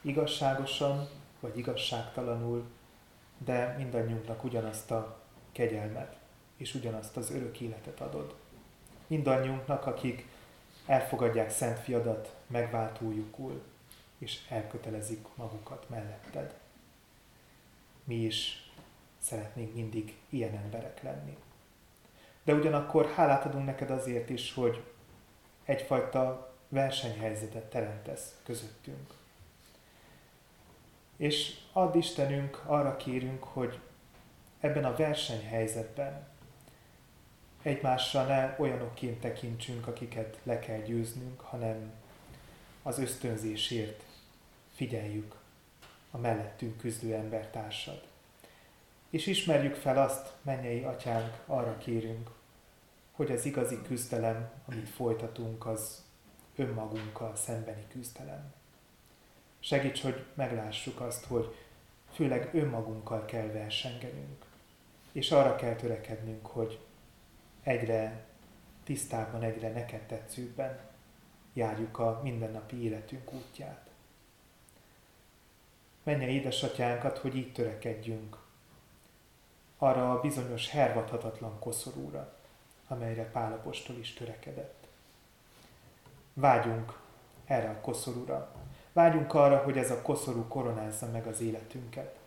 igazságosan, 0.00 1.08
vagy 1.40 1.58
igazságtalanul, 1.58 2.64
de 3.38 3.74
mindannyiunknak 3.78 4.44
ugyanazt 4.44 4.90
a 4.90 5.20
kegyelmet 5.52 6.16
és 6.56 6.74
ugyanazt 6.74 7.16
az 7.16 7.30
örök 7.30 7.60
életet 7.60 8.00
adod. 8.00 8.34
Mindannyiunknak, 9.06 9.86
akik 9.86 10.26
elfogadják 10.86 11.50
Szent 11.50 11.78
Fiadat 11.78 12.34
megváltójukul, 12.46 13.62
és 14.18 14.40
elkötelezik 14.48 15.26
magukat 15.34 15.88
melletted. 15.88 16.54
Mi 18.04 18.14
is 18.14 18.70
szeretnénk 19.18 19.74
mindig 19.74 20.16
ilyen 20.28 20.54
emberek 20.54 21.02
lenni. 21.02 21.36
De 22.42 22.54
ugyanakkor 22.54 23.10
hálát 23.10 23.44
adunk 23.44 23.64
neked 23.64 23.90
azért 23.90 24.30
is, 24.30 24.54
hogy 24.54 24.94
egyfajta 25.66 26.54
versenyhelyzetet 26.68 27.64
teremtesz 27.64 28.34
közöttünk. 28.44 29.14
És 31.16 31.56
add 31.72 31.96
Istenünk, 31.96 32.62
arra 32.66 32.96
kérünk, 32.96 33.44
hogy 33.44 33.78
ebben 34.60 34.84
a 34.84 34.96
versenyhelyzetben 34.96 36.28
egymásra 37.62 38.24
ne 38.24 38.54
olyanokként 38.58 39.20
tekintsünk, 39.20 39.86
akiket 39.86 40.38
le 40.42 40.58
kell 40.58 40.80
győznünk, 40.80 41.40
hanem 41.40 41.92
az 42.82 42.98
ösztönzésért 42.98 44.02
figyeljük 44.74 45.34
a 46.10 46.18
mellettünk 46.18 46.78
küzdő 46.78 47.14
embertársad. 47.14 48.02
És 49.10 49.26
ismerjük 49.26 49.74
fel 49.74 50.02
azt, 50.02 50.32
mennyei 50.42 50.82
atyánk, 50.82 51.42
arra 51.46 51.78
kérünk, 51.78 52.30
hogy 53.16 53.30
az 53.30 53.44
igazi 53.44 53.82
küzdelem, 53.82 54.50
amit 54.66 54.88
folytatunk, 54.88 55.66
az 55.66 56.04
önmagunkkal 56.56 57.36
szembeni 57.36 57.86
küzdelem. 57.88 58.52
Segíts, 59.60 60.02
hogy 60.02 60.24
meglássuk 60.34 61.00
azt, 61.00 61.24
hogy 61.24 61.54
főleg 62.12 62.54
önmagunkkal 62.54 63.24
kell 63.24 63.46
versengenünk, 63.46 64.44
és 65.12 65.30
arra 65.30 65.56
kell 65.56 65.74
törekednünk, 65.74 66.46
hogy 66.46 66.80
egyre 67.62 68.26
tisztábban, 68.84 69.42
egyre 69.42 69.70
neked 69.70 70.06
tetszőbben 70.06 70.80
járjuk 71.52 71.98
a 71.98 72.20
mindennapi 72.22 72.82
életünk 72.82 73.32
útját. 73.32 73.90
Menje 76.02 76.28
édesatyánkat, 76.28 77.18
hogy 77.18 77.36
így 77.36 77.52
törekedjünk 77.52 78.44
arra 79.78 80.12
a 80.12 80.20
bizonyos 80.20 80.70
hervadhatatlan 80.70 81.58
koszorúra, 81.58 82.35
amelyre 82.88 83.30
Pálapostól 83.30 83.96
is 83.96 84.12
törekedett. 84.12 84.86
Vágyunk 86.32 86.98
erre 87.44 87.70
a 87.70 87.80
koszorúra. 87.80 88.52
Vágyunk 88.92 89.34
arra, 89.34 89.56
hogy 89.56 89.78
ez 89.78 89.90
a 89.90 90.02
koszorú 90.02 90.48
koronázza 90.48 91.10
meg 91.10 91.26
az 91.26 91.40
életünket. 91.40 92.18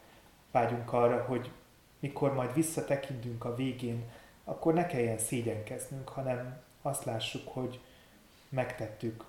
Vágyunk 0.51 0.93
arra, 0.93 1.23
hogy 1.23 1.51
mikor 1.99 2.33
majd 2.33 2.53
visszatekintünk 2.53 3.45
a 3.45 3.55
végén, 3.55 4.03
akkor 4.43 4.73
ne 4.73 4.85
kelljen 4.85 5.17
szégyenkeznünk, 5.17 6.09
hanem 6.09 6.61
azt 6.81 7.05
lássuk, 7.05 7.47
hogy 7.47 7.79
megtettük, 8.49 9.25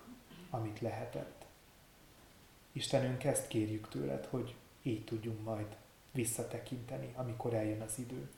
amit 0.51 0.81
lehetett. 0.81 1.45
Istenünk, 2.73 3.25
ezt 3.25 3.49
kérjük 3.49 3.89
tőled, 3.89 4.27
hogy 4.31 4.55
így 4.83 5.05
tudjunk 5.05 5.45
majd 5.45 5.77
visszatekinteni, 6.13 7.13
amikor 7.17 7.55
eljön 7.55 7.81
az 7.81 7.99
idő. 7.99 8.31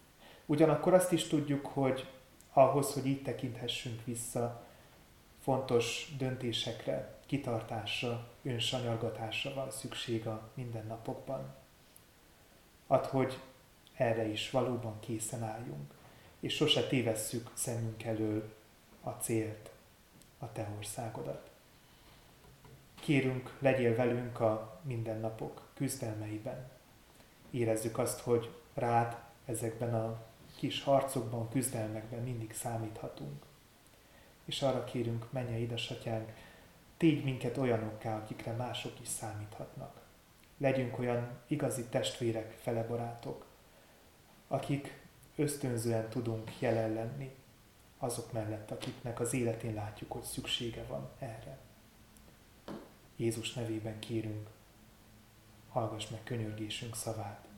Ugyanakkor 0.47 0.95
azt 0.95 1.12
is 1.12 1.26
tudjuk, 1.26 1.66
hogy 1.66 2.11
ahhoz, 2.53 2.93
hogy 2.93 3.07
így 3.07 3.23
tekinthessünk 3.23 4.05
vissza, 4.05 4.67
fontos 5.43 6.15
döntésekre, 6.19 7.19
kitartásra, 7.27 8.29
önsanyargatásra 8.43 9.55
van 9.55 9.71
szükség 9.71 10.27
a 10.27 10.51
mindennapokban. 10.55 11.55
Add, 12.87 13.05
hogy 13.07 13.39
erre 13.95 14.27
is 14.27 14.51
valóban 14.51 15.01
készen 15.01 15.43
álljunk, 15.43 15.95
és 16.41 16.55
sose 16.55 16.87
tévesszük 16.87 17.51
szemünk 17.55 18.03
elől 18.03 18.55
a 19.03 19.11
célt, 19.11 19.71
a 20.39 20.53
Te 20.53 20.71
országodat. 20.77 21.51
Kérünk, 23.01 23.57
legyél 23.59 23.97
velünk 23.97 24.41
a 24.41 24.81
mindennapok 24.83 25.69
küzdelmeiben. 25.75 26.71
Érezzük 27.51 27.99
azt, 27.99 28.21
hogy 28.21 28.51
rád 28.75 29.17
ezekben 29.45 29.95
a 29.95 30.23
kis 30.63 30.83
harcokban, 30.83 31.49
küzdelmekben 31.49 32.23
mindig 32.23 32.53
számíthatunk. 32.53 33.43
És 34.45 34.63
arra 34.63 34.85
kérünk, 34.85 35.33
menje 35.33 35.59
édesatyánk, 35.59 36.33
tégy 36.97 37.25
minket 37.25 37.57
olyanokká, 37.57 38.17
akikre 38.17 38.53
mások 38.53 39.01
is 39.01 39.09
számíthatnak. 39.09 40.01
Legyünk 40.57 40.99
olyan 40.99 41.39
igazi 41.47 41.85
testvérek, 41.85 42.51
felebarátok, 42.61 43.47
akik 44.49 45.01
ösztönzően 45.37 46.09
tudunk 46.09 46.51
jelen 46.59 46.93
lenni 46.93 47.35
azok 47.99 48.33
mellett, 48.33 48.71
akiknek 48.71 49.21
az 49.21 49.33
életén 49.33 49.75
látjuk, 49.75 50.13
hogy 50.13 50.23
szüksége 50.23 50.85
van 50.89 51.11
erre. 51.19 51.59
Jézus 53.17 53.53
nevében 53.53 53.99
kérünk, 53.99 54.49
hallgass 55.69 56.09
meg 56.09 56.21
könyörgésünk 56.25 56.95
szavát. 56.97 57.52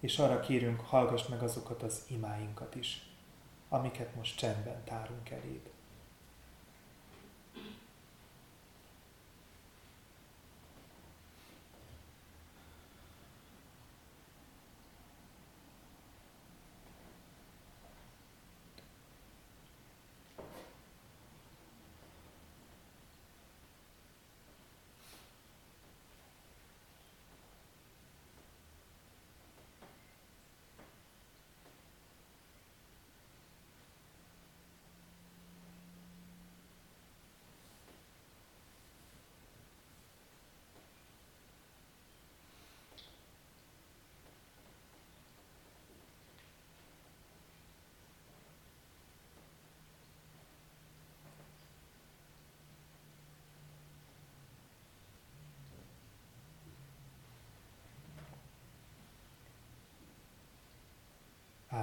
És 0.00 0.18
arra 0.18 0.40
kérünk, 0.40 0.80
hallgass 0.80 1.26
meg 1.26 1.42
azokat 1.42 1.82
az 1.82 2.04
imáinkat 2.08 2.74
is, 2.74 3.06
amiket 3.68 4.14
most 4.14 4.38
csendben 4.38 4.84
tárunk 4.84 5.30
eléd. 5.30 5.67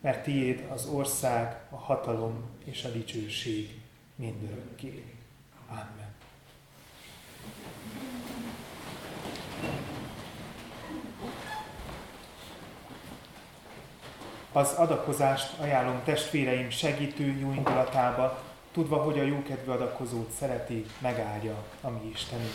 mert 0.00 0.22
tiéd 0.22 0.66
az 0.70 0.86
ország, 0.86 1.60
a 1.70 1.76
hatalom 1.76 2.50
és 2.64 2.84
a 2.84 2.88
dicsőség 2.88 3.80
mindörökké. 4.14 5.04
Amen. 5.68 6.14
Az 14.52 14.72
adakozást 14.72 15.58
ajánlom 15.58 16.02
testvéreim 16.04 16.70
segítő 16.70 17.24
jó 17.24 17.52
indulatába, 17.52 18.42
tudva, 18.72 18.96
hogy 18.96 19.18
a 19.18 19.22
jókedvű 19.22 19.70
adakozót 19.70 20.30
szereti, 20.30 20.86
megáldja 20.98 21.64
a 21.80 21.88
mi 21.88 22.10
Istenünk. 22.12 22.52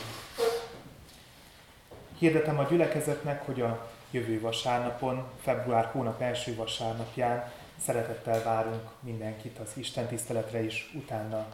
Hirdetem 2.17 2.59
a 2.59 2.63
gyülekezetnek, 2.63 3.45
hogy 3.45 3.61
a 3.61 3.91
jövő 4.11 4.39
vasárnapon, 4.39 5.23
február 5.41 5.85
hónap 5.85 6.21
első 6.21 6.55
vasárnapján 6.55 7.51
szeretettel 7.85 8.43
várunk 8.43 8.89
mindenkit 8.99 9.59
az 9.59 9.71
Isten 9.73 10.07
tiszteletre 10.07 10.63
is, 10.63 10.91
utána 10.93 11.45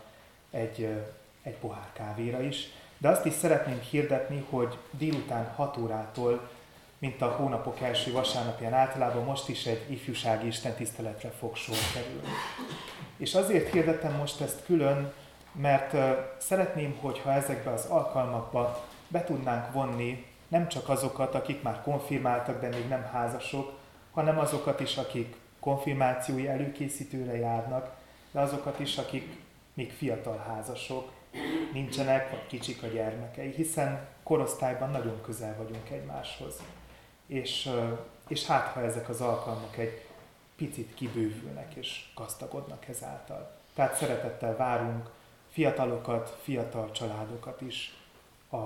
egy, 0.52 0.88
egy 1.44 1.56
pohár 1.56 1.90
kávéra 1.94 2.42
is. 2.42 2.68
De 2.98 3.10
azt 3.10 3.26
is 3.26 3.34
szeretnénk 3.34 3.82
hirdetni, 3.82 4.46
hogy 4.50 4.78
délután 4.92 5.54
6 5.56 5.78
órától 5.78 6.50
mint 7.02 7.22
a 7.22 7.28
hónapok 7.28 7.82
első 7.82 8.12
vasárnapján 8.12 8.74
általában 8.74 9.24
most 9.24 9.50
is 9.50 9.66
egy 9.66 9.92
ifjúsági 9.92 10.48
istentiszteletre 10.48 11.30
fog 11.30 11.56
sor 11.56 11.76
kerülni. 11.94 12.28
És 13.18 13.34
azért 13.34 13.72
hirdetem 13.72 14.16
most 14.16 14.42
ezt 14.42 14.66
külön, 14.66 15.14
mert 15.52 15.96
szeretném, 16.38 16.98
hogyha 17.02 17.34
ezekbe 17.34 17.72
az 17.72 17.86
alkalmakba 17.86 18.86
be 19.08 19.24
tudnánk 19.24 19.74
vonni 19.74 20.26
nem 20.52 20.68
csak 20.68 20.90
azokat, 20.90 21.36
akik 21.36 21.62
már 21.62 21.82
konfirmáltak, 21.82 22.62
de 22.62 22.68
még 22.68 22.88
nem 22.88 23.04
házasok, 23.04 23.74
hanem 24.12 24.40
azokat 24.40 24.80
is, 24.80 24.98
akik 24.98 25.36
konfirmációi 25.60 26.48
előkészítőre 26.48 27.38
járnak, 27.38 27.96
de 28.32 28.40
azokat 28.40 28.80
is, 28.80 28.98
akik 28.98 29.38
még 29.74 29.92
fiatal 29.92 30.38
házasok, 30.38 31.12
nincsenek, 31.74 32.30
vagy 32.30 32.48
kicsik 32.48 32.84
a 32.84 32.88
gyermekei, 32.88 33.52
hiszen 33.52 34.08
korosztályban 34.24 34.90
nagyon 34.90 35.22
közel 35.22 35.56
vagyunk 35.58 35.90
egymáshoz. 35.90 36.62
És, 37.28 37.70
és 38.28 38.46
hát, 38.46 38.68
ha 38.68 38.82
ezek 38.82 39.10
az 39.10 39.22
alkalmak 39.22 39.78
egy 39.78 40.02
picit 40.56 40.94
kibővülnek 40.94 41.74
és 41.74 42.06
gazdagodnak 42.16 42.88
ezáltal. 42.88 43.52
Tehát 43.76 43.96
szeretettel 43.96 44.56
várunk 44.56 45.10
fiatalokat, 45.50 46.38
fiatal 46.44 46.92
családokat 46.92 47.62
is 47.62 47.98
a 48.52 48.58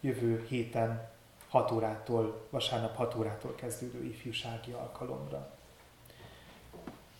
jövő 0.00 0.46
héten 0.48 1.08
6 1.48 1.70
órától, 1.70 2.46
vasárnap 2.50 2.96
6 2.96 3.14
órától 3.14 3.54
kezdődő 3.54 4.04
ifjúsági 4.04 4.72
alkalomra. 4.72 5.50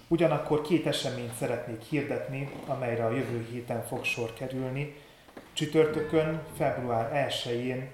Ugyanakkor 0.09 0.61
két 0.61 0.87
eseményt 0.87 1.35
szeretnék 1.35 1.83
hirdetni, 1.83 2.51
amelyre 2.67 3.05
a 3.05 3.11
jövő 3.11 3.47
héten 3.51 3.87
fog 3.87 4.05
sor 4.05 4.33
kerülni. 4.33 4.95
Csütörtökön, 5.53 6.43
február 6.57 7.29
1-én 7.31 7.91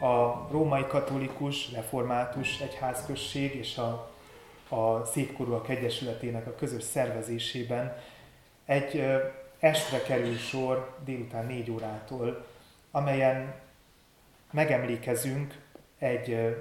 a 0.00 0.46
római 0.50 0.86
katolikus, 0.86 1.72
református 1.72 2.60
egyházközség 2.60 3.54
és 3.54 3.76
a, 3.76 4.10
a 4.68 5.04
Szépkorúak 5.04 5.68
Egyesületének 5.68 6.46
a 6.46 6.54
közös 6.54 6.82
szervezésében 6.82 7.96
egy 8.64 9.04
estre 9.58 10.02
kerül 10.02 10.36
sor 10.36 10.96
délután 11.04 11.46
4 11.46 11.70
órától, 11.70 12.46
amelyen 12.90 13.54
megemlékezünk 14.50 15.64
egy 15.98 16.56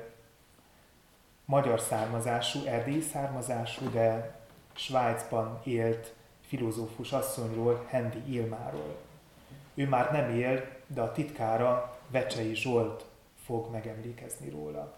magyar 1.46 1.80
származású, 1.80 2.66
erdélyi 2.66 3.02
származású, 3.02 3.90
de 3.90 4.36
Svájcban 4.74 5.62
élt 5.64 6.14
filozófus 6.48 7.12
asszonyról, 7.12 7.86
Hendi 7.88 8.34
Ilmáról. 8.34 8.98
Ő 9.74 9.88
már 9.88 10.12
nem 10.12 10.30
él, 10.30 10.68
de 10.88 11.02
a 11.02 11.12
titkára 11.12 11.98
Vecsei 12.08 12.56
Zsolt 12.56 13.06
fog 13.46 13.72
megemlékezni 13.72 14.50
róla. 14.50 14.98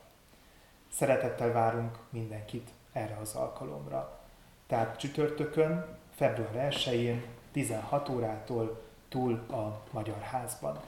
Szeretettel 0.92 1.52
várunk 1.52 1.98
mindenkit 2.10 2.70
erre 2.92 3.18
az 3.22 3.36
alkalomra. 3.36 4.20
Tehát 4.68 5.00
csütörtökön, 5.00 5.86
február 6.16 6.74
1-én 6.74 7.26
16 7.52 8.10
órától 8.10 8.82
túl 9.10 9.34
a 9.50 9.84
Magyar 9.92 10.22
Házban. 10.22 10.80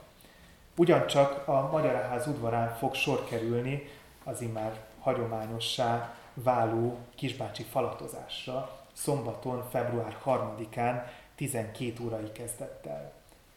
Ugyancsak 0.80 1.48
a 1.48 1.70
Magyar 1.72 2.06
Ház 2.10 2.28
udvarán 2.28 2.76
fog 2.76 2.94
sor 2.94 3.26
kerülni 3.26 3.88
az 4.24 4.42
immár 4.42 4.80
hagyományossá 5.00 6.16
váló 6.34 6.98
kisbácsi 7.16 7.64
falatozásra, 7.64 8.80
szombaton, 8.94 9.70
február 9.70 10.18
3-án 10.26 11.04
12 11.36 12.04
órai 12.04 12.32
kezdettel. 12.32 13.12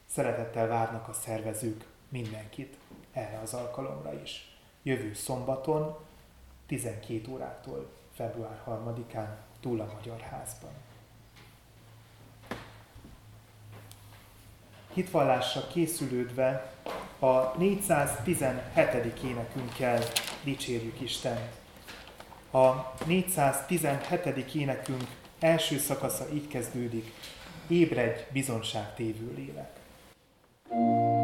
Szeretettel 0.06 0.66
várnak 0.66 1.08
a 1.08 1.12
szervezők 1.12 1.86
mindenkit 2.08 2.76
erre 3.12 3.38
az 3.42 3.54
alkalomra 3.54 4.12
is. 4.22 4.56
Jövő 4.82 5.14
szombaton 5.14 5.98
12 6.66 7.32
órától 7.32 7.88
február 8.14 8.62
3-án 8.66 9.28
túl 9.60 9.80
a 9.80 9.92
Magyar 9.94 10.20
Házban. 10.20 10.91
Hitvallásra 14.94 15.66
készülődve 15.72 16.72
a 17.18 17.58
417. 17.58 19.24
énekünkkel 19.24 20.02
dicsérjük 20.44 21.00
Istent. 21.00 21.50
A 22.50 22.94
417. 23.06 24.54
énekünk 24.54 25.06
első 25.40 25.78
szakasza 25.78 26.24
így 26.32 26.48
kezdődik, 26.48 27.12
ébredj 27.68 28.20
bizonságtévő 28.32 29.32
lélek. 29.36 29.70
thank 30.68 31.16
you 31.16 31.21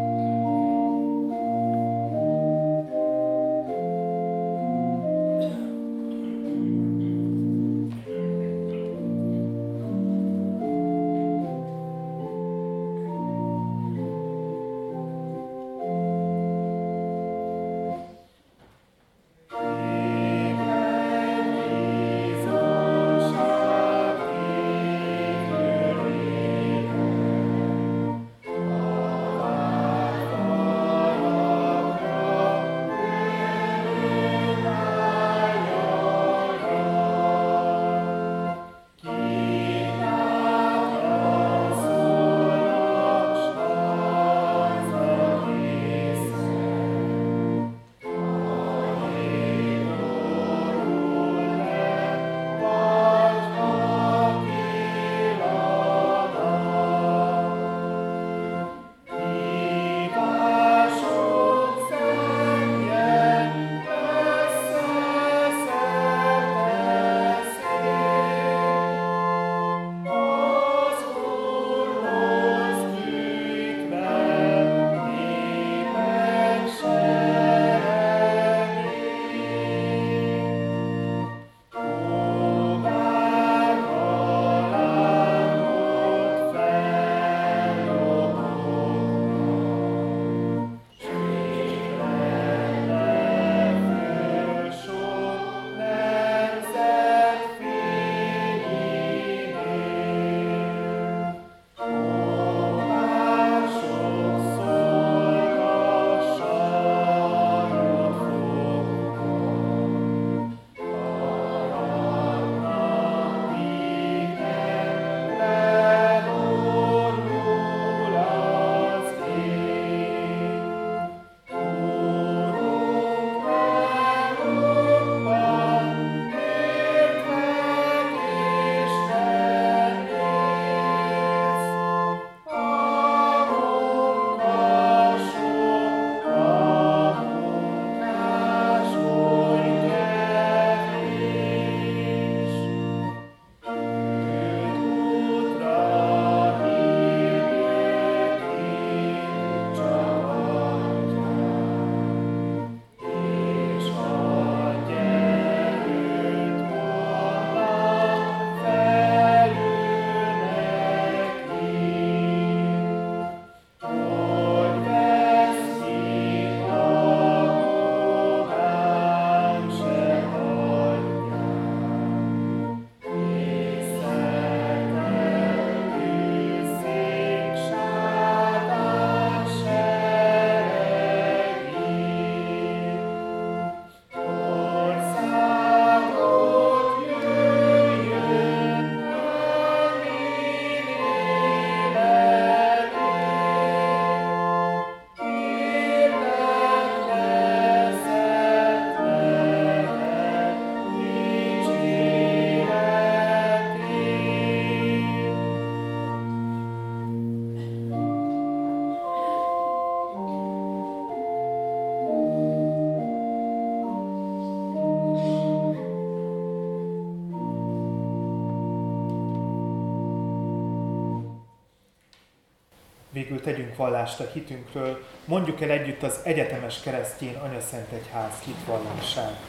Végül 223.78 223.90
tegyünk 223.90 224.16
vallást 224.16 224.20
a 224.20 224.32
hitünkről, 224.32 225.04
mondjuk 225.24 225.60
el 225.60 225.70
együtt 225.70 226.02
az 226.02 226.20
egyetemes 226.24 226.80
keresztjén 226.80 227.36
Anyaszent 227.36 227.92
Egyház 227.92 228.40
hitvallását. 228.44 229.40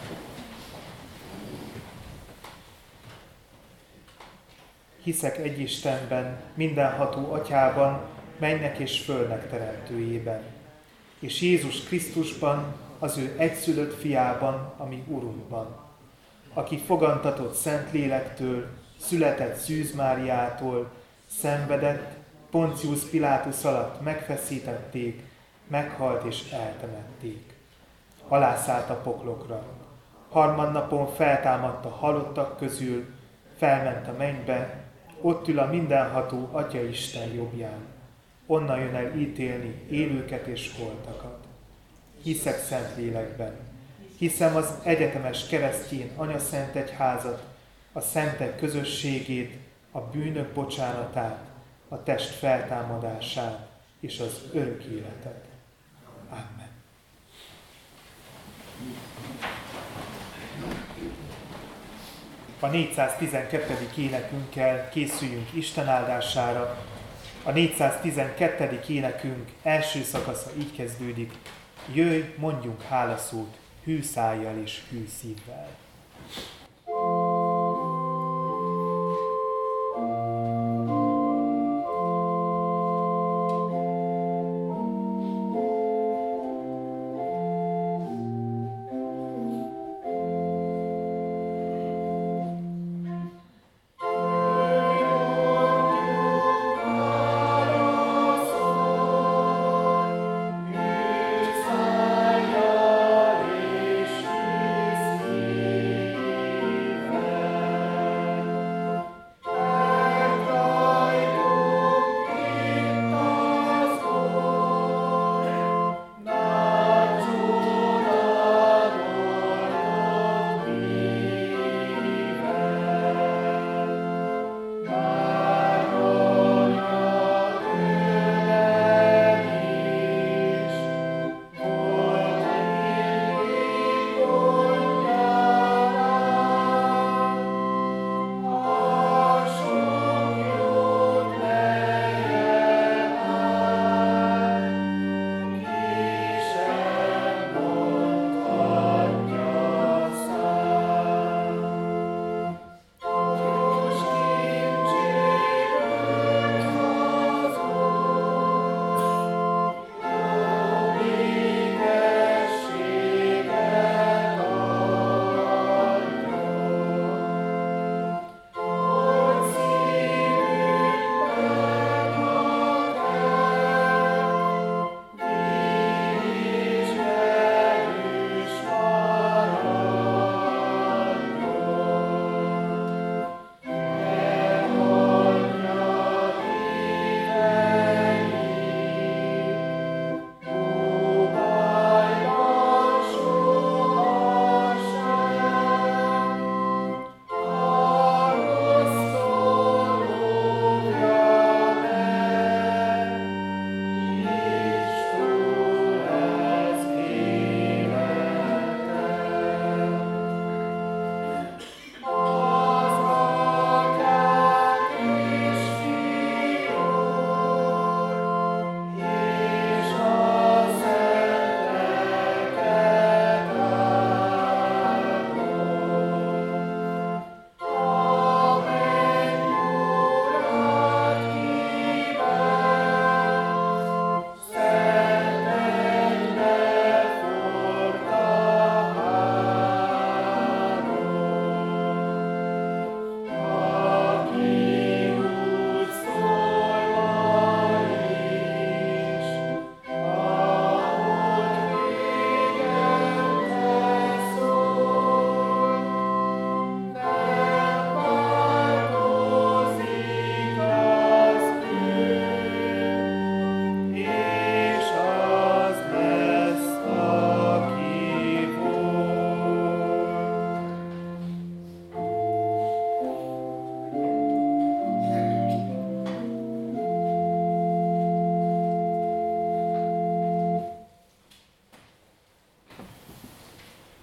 Hiszek 5.03 5.37
egy 5.37 5.59
Istenben, 5.59 6.41
mindenható 6.53 7.33
atyában, 7.33 8.01
mennek 8.37 8.77
és 8.77 8.99
földnek 8.99 9.49
teremtőjében, 9.49 10.41
és 11.19 11.41
Jézus 11.41 11.83
Krisztusban, 11.83 12.75
az 12.99 13.17
ő 13.17 13.35
egyszülött 13.37 13.99
fiában, 13.99 14.73
ami 14.77 15.03
Urunkban, 15.07 15.75
aki 16.53 16.77
fogantatott 16.77 17.55
Szent 17.55 17.91
Lélektől, 17.91 18.67
született 18.99 19.55
Szűz 19.55 19.95
Máriától, 19.95 20.91
szenvedett, 21.39 22.18
Poncius 22.49 23.03
Pilátus 23.03 23.63
alatt 23.63 24.01
megfeszítették, 24.01 25.23
meghalt 25.67 26.23
és 26.23 26.51
eltemették. 26.51 27.53
Alászállt 28.27 28.89
a 28.89 28.95
poklokra. 28.95 29.63
Harmadnapon 30.29 31.13
feltámadt 31.13 31.85
a 31.85 31.89
halottak 31.89 32.57
közül, 32.57 33.13
felment 33.57 34.07
a 34.07 34.15
mennybe, 34.17 34.83
ott 35.21 35.47
ül 35.47 35.59
a 35.59 35.65
mindenható 35.65 36.49
Atya 36.51 36.83
Isten 36.83 37.33
jobbján. 37.33 37.85
Onnan 38.45 38.79
jön 38.79 38.95
el 38.95 39.15
ítélni 39.17 39.85
élőket 39.89 40.47
és 40.47 40.71
holtakat. 40.77 41.37
Hiszek 42.23 42.59
szent 42.59 42.95
lélekben. 42.95 43.55
Hiszem 44.17 44.55
az 44.55 44.73
egyetemes 44.83 45.47
keresztjén 45.47 46.11
Anya 46.15 46.39
Szent 46.39 46.75
Egyházat, 46.75 47.43
a 47.91 47.99
szentek 47.99 48.57
közösségét, 48.57 49.57
a 49.91 49.99
bűnök 49.99 50.53
bocsánatát, 50.53 51.48
a 51.89 52.03
test 52.03 52.29
feltámadását 52.29 53.67
és 53.99 54.19
az 54.19 54.41
örök 54.53 54.83
életet. 54.83 55.45
Amen. 56.29 56.69
A 62.59 62.67
412. 62.67 63.89
énekünkkel 63.97 64.89
készüljünk 64.89 65.53
Isten 65.53 65.87
áldására. 65.87 66.77
A 67.43 67.51
412. 67.51 68.81
énekünk 68.87 69.51
első 69.63 70.03
szakasza 70.03 70.49
így 70.57 70.75
kezdődik. 70.75 71.33
Jöjj, 71.93 72.21
mondjunk 72.37 72.81
hálaszót 72.81 73.57
hű 73.83 74.01
szájjal 74.01 74.57
és 74.57 74.81
hű 74.89 75.07
szívvel. 75.19 75.67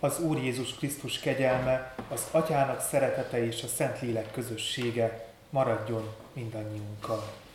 Az 0.07 0.21
Úr 0.21 0.39
Jézus 0.39 0.75
Krisztus 0.75 1.19
kegyelme, 1.19 1.95
az 2.09 2.27
Atyának 2.31 2.81
szeretete 2.81 3.47
és 3.47 3.63
a 3.63 3.67
Szentlélek 3.67 4.33
közössége 4.33 5.27
maradjon 5.51 6.09
mindannyiunkkal. 6.33 7.46